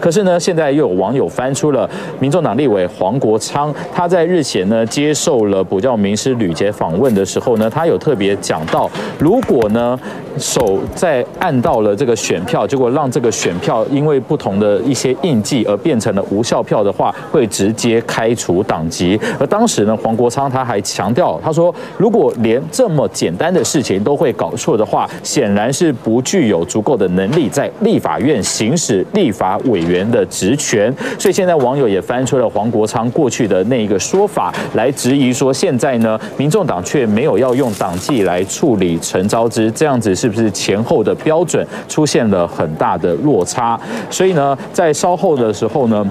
[0.00, 1.88] 可是呢，现在又有网友翻出了
[2.20, 8.88] 民众党立委黄国昌，他在日前呢接受了补教名师吕杰访问的时候呢，他有特别讲到，
[9.18, 9.98] 如果呢
[10.38, 19.18] 手在按到了这个选票，结果让这个选票因为不同的一些印记而变成了无效票的话，会直接开除党籍。
[19.40, 29.31] 而当时呢，黄国昌他还强调，他说如果连这么简单的事情都会搞错的话，显然是不具有足够的能力在立法院行使立。
[29.32, 43.80] 法委员的职权，所以现在网友也翻出了黄国昌过去的那一个说法来质疑说，现在呢，民众党却没有要用党纪来处理陈昭之，这样子是不是前后的标准出现了很大的落差？
[44.10, 46.06] 所以呢，在稍后的时候呢。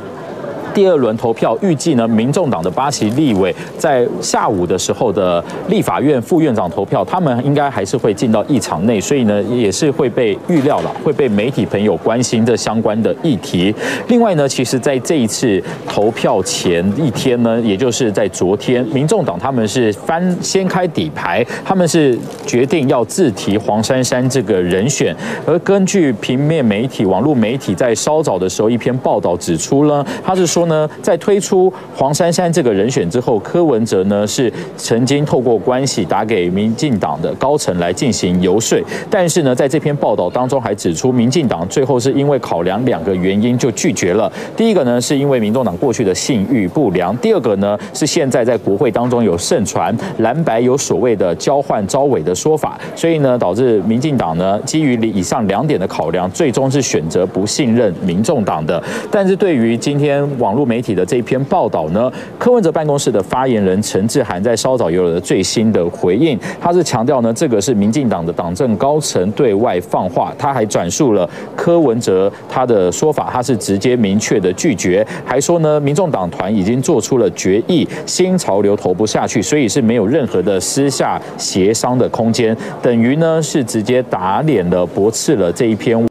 [0.74, 13.74] 第二轮投票预计呢，民众党的八席立委在下午的时候的立法院副院长投票，他们应该还是会进到议场内，所以呢，也是会被预料了，会被媒体朋友关心这相关的议题。
[14.08, 25.16] 另外呢，其实在这一次投票前一天呢，也就是在昨天，民众党他们是翻掀开底牌，他们是决定要自提黄珊珊这个人选。
[25.46, 30.61] 而根据平面媒体、网络媒体在稍早的时候一篇报道指出呢，他是说。
[30.68, 44.32] 呢，在推出黄珊珊这个人选之后，柯文哲呢是曾经透过关系打给民进党的高层来进行游说，但是呢，在这篇报道当中还指出，民进党最后是因为考量两个原因就拒绝了。
[44.56, 58.82] 第一个呢，是因为民众党过去的信誉不良；第二个呢，是现在在国会当中有盛传蓝白有所谓的交换招委的说法，所以呢，导致民进党呢基于以上两点的考量，最终是选择不信任民众党的。
[59.10, 86.06] 但是对于今天网网络媒体的这篇报道呢，柯文哲办公室的发言人陈志涵在稍早有了最新的回应，他是强调呢，这个是民进党的党政高层对外放话，他还转述了柯文哲他的说法，他是直接明确的拒绝，还说呢，民众党团已经做出了决议，新潮流投不下去，所以是没有任何的私下协商的空间，等于呢是直接打脸了，驳斥了这一篇。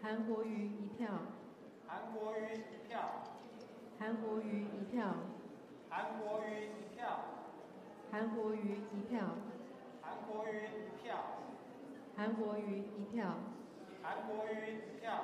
[0.00, 1.08] 韩国瑜一票。
[1.86, 3.00] 韩国瑜一票。
[3.98, 5.14] 韩国瑜一票。
[5.90, 7.24] 韩国瑜一票。
[8.10, 9.20] 韩国瑜一票。
[10.00, 11.14] 韩国瑜一票。
[12.16, 13.34] 韩国瑜一票。
[13.86, 15.14] 韩国瑜一票。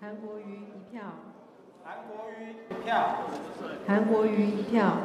[0.00, 1.02] 韩国瑜一票。
[1.86, 3.12] 韩国瑜一票。
[3.86, 4.96] 韩国瑜一票。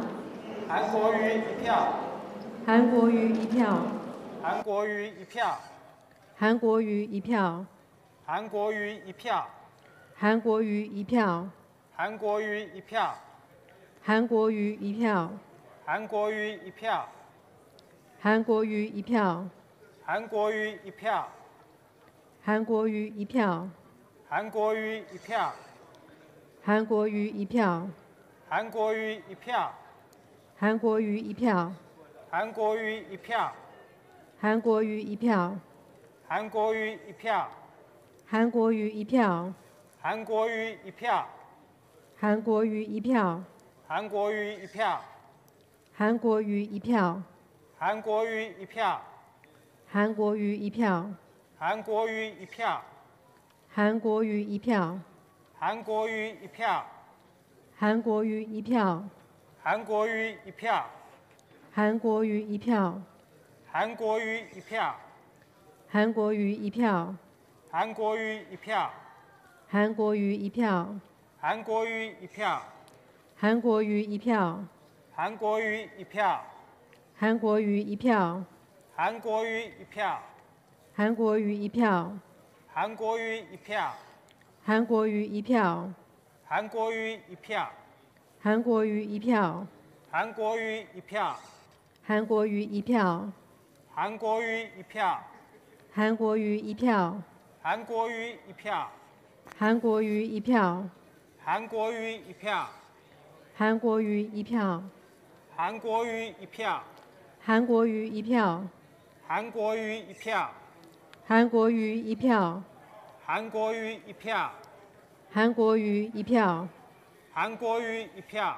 [0.68, 1.94] 韩国瑜一票。
[2.66, 3.82] 韩国瑜一票。
[4.42, 5.60] 韩国瑜一票。
[6.40, 7.66] 韩国瑜一票。
[8.26, 9.46] 韩国瑜一票。
[10.16, 11.50] 韩国瑜一票。
[11.92, 13.20] 韩国瑜一票。
[14.06, 15.30] 韩国瑜一票。
[15.84, 17.10] 韩国瑜一票。
[18.22, 19.50] 韩国瑜一票。
[20.06, 21.30] 韩国瑜一票。
[22.42, 23.70] 韩国瑜一票。
[24.24, 25.54] 韩国瑜一票。
[26.64, 27.86] 韩国瑜一票。
[28.56, 29.74] 韩国瑜一票。
[30.56, 31.74] 韩国瑜一票。
[32.32, 33.54] 韩国瑜一票。
[34.40, 35.60] 韩国瑜一票。
[36.30, 37.50] 韩国瑜一票。
[38.28, 39.52] 韩国瑜一票。
[40.00, 41.28] 韩国瑜一票。
[42.22, 43.44] 韩国瑜一票。
[43.88, 45.02] 韩国瑜一票。
[45.98, 47.22] 韩国瑜一票。
[47.82, 49.02] 韩国瑜一票。
[49.88, 51.12] 韩国瑜一票。
[51.58, 52.84] 韩国瑜一票。
[53.74, 55.00] 韩国瑜一票。
[55.58, 56.86] 韩国瑜一票。
[57.74, 59.04] 韩国瑜一票。
[59.64, 60.86] 韩国瑜一票。
[61.74, 63.02] 韩国瑜一票。
[63.72, 64.96] 韩国瑜一票。
[65.92, 67.16] 韩国瑜一票。
[67.72, 68.92] 韩国瑜一票，
[69.68, 70.96] 韩国瑜一票，
[71.42, 72.62] 韩国瑜一票，
[73.36, 74.60] 韩国瑜一票，
[75.16, 76.46] 韩国瑜一票，
[77.16, 78.44] 韩国瑜一票，
[78.96, 80.22] 韩国瑜一票，
[80.94, 82.12] 韩国瑜一票，
[82.74, 83.98] 韩国瑜一票，
[84.64, 85.90] 韩国瑜一票，
[86.46, 87.72] 韩国瑜一票，
[88.40, 89.68] 韩国瑜一票，
[90.12, 91.36] 韩国瑜一票，
[92.04, 93.30] 韩国瑜一票，
[93.94, 95.22] 韩国瑜一票，
[96.00, 97.22] 韩国瑜一票。
[97.62, 98.90] 韩国瑜一票，
[99.58, 100.88] 韩国瑜一票，
[101.44, 102.72] 韩国瑜一票，
[103.54, 104.82] 韩国瑜一票，
[105.54, 106.82] 韩国瑜一票，
[107.42, 108.64] 韩国瑜一票，
[109.28, 110.50] 韩国瑜一票，
[111.28, 112.64] 韩国瑜一票，
[113.26, 114.54] 韩国瑜一票，
[115.34, 116.68] 韩国瑜一票，
[117.34, 118.58] 韩国瑜一票，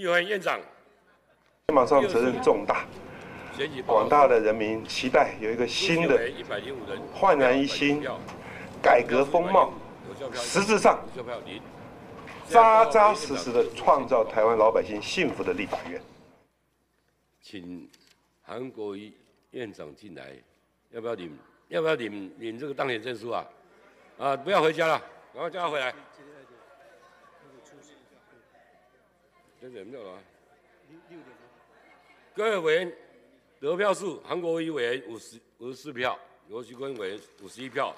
[0.00, 0.58] 议员院长，
[1.74, 2.86] 马上责任重大，
[3.86, 6.18] 广大的人民期待有一个新的
[7.12, 8.02] 焕然一新、
[8.82, 9.74] 改革风貌，
[10.32, 11.06] 实质上
[12.48, 16.00] 扎扎实实的创造台湾老百姓幸福的立法院。
[17.42, 17.86] 请
[18.40, 19.12] 韩国瑜
[19.50, 20.32] 院长进来，
[20.92, 21.38] 要不要领？
[21.68, 23.46] 要不要领领这个当选证书啊？
[24.16, 24.98] 啊，不要回家了，
[25.34, 25.94] 赶快叫他回来。
[29.60, 30.18] 真的没有了。
[32.58, 32.92] 委员
[33.60, 36.18] 得票数：韩国瑜委员五十五十四票，
[36.48, 37.94] 罗旭坤委员五十一票。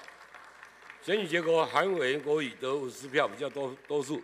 [1.01, 4.21] 选举结果：韩委员国瑜得五十四票，比较多多数，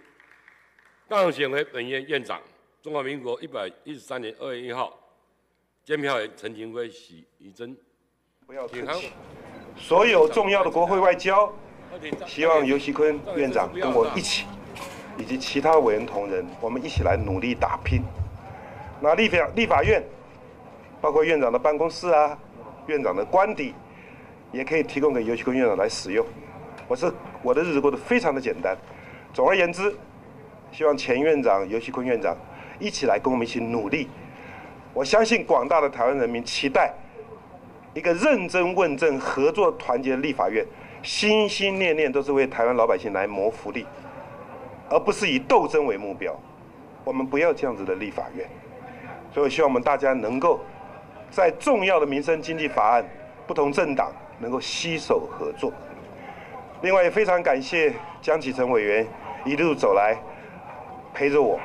[1.08, 2.42] 当选为本院院长。
[2.82, 4.98] 中华民国一百一十三年二月一号，
[5.84, 7.76] 监票员陈廷辉、许怡珍。
[8.46, 9.12] 不要客气。
[9.78, 11.54] 所有重要的国会外交，
[12.26, 14.46] 希望尤熙坤院长跟我一起。
[15.18, 18.02] 以及其他委员同仁，我们一起来努力打拼。
[19.02, 20.02] 那立法立法院，
[21.02, 22.38] 包括院长的办公室啊，
[22.88, 23.74] 院长的官邸，
[24.52, 26.26] 也可以提供给尤其坤院长来使用。
[26.88, 27.12] 我是
[27.42, 28.78] 我的日子过得非常的简单。
[29.34, 29.96] 总而言之，
[30.72, 32.36] 希望前院长尤其坤院长
[32.80, 34.10] 一起来跟我们一起努力。
[34.94, 36.94] 我相信广大的台湾人民期待
[37.94, 40.66] 一个认真问政、合作团结的立法院，
[41.04, 43.86] 心心念念都是为台湾老百姓来谋福利。
[44.90, 46.36] 而不是以斗争为目标，
[47.04, 48.50] 我们不要这样子的立法院。
[49.32, 50.60] 所以希望我们大家能够
[51.32, 53.06] 在重要的民生经济法案，
[53.46, 55.72] 不同政党能够携手合作。
[56.82, 59.06] 另外也非常感谢江启臣委员
[59.46, 60.18] 一路走来
[61.14, 61.60] 陪着我，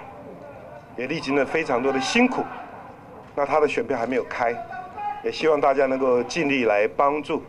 [0.96, 2.44] 也历经了非常多的辛苦。
[3.34, 4.54] 那他的选票还没有开，
[5.22, 7.42] 也希望大家能够尽力来帮助，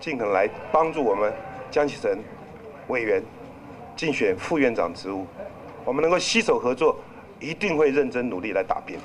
[0.00, 1.32] 尽可能来帮助我们
[1.70, 2.18] 江启臣
[2.88, 3.22] 委员。
[3.96, 5.26] 竞选副院长职务，
[5.84, 6.96] 我们能够携手合作，
[7.40, 8.96] 一定会认真努力来打拼。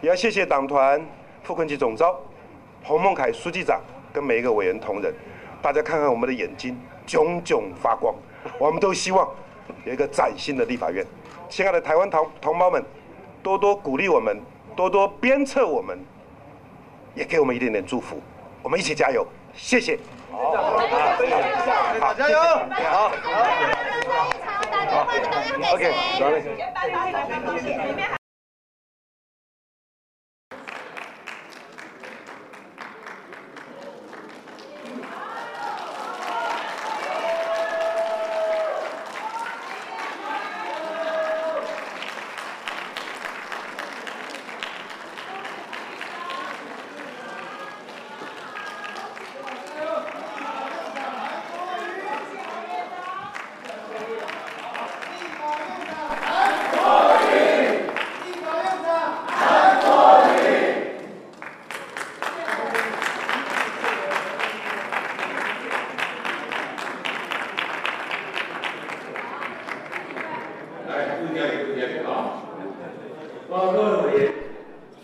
[0.00, 1.04] 也要谢谢党团
[1.42, 2.20] 傅昆萁总召、
[2.82, 3.80] 洪孟凯书记长
[4.12, 5.12] 跟每一个委员同仁。
[5.62, 8.14] 大家看看我们的眼睛，炯炯发光。
[8.58, 9.28] 我们都希望
[9.84, 11.04] 有一个崭新的立法院。
[11.48, 12.82] 亲爱的台湾同同胞们，
[13.42, 14.40] 多多鼓励我们，
[14.76, 15.98] 多多鞭策我们，
[17.14, 18.20] 也给我们一点点祝福。
[18.62, 19.98] 我们一起加油，谢谢。
[20.30, 20.52] 好，
[22.00, 23.08] 好，加油，好，
[24.88, 25.06] 好。
[25.74, 26.42] OK，好嘞。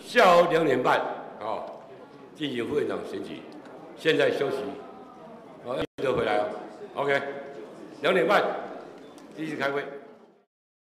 [0.06, 0.98] 下午两点半，
[1.40, 1.60] 啊，
[2.34, 3.42] 进行副院长选举，
[3.98, 4.30] 现在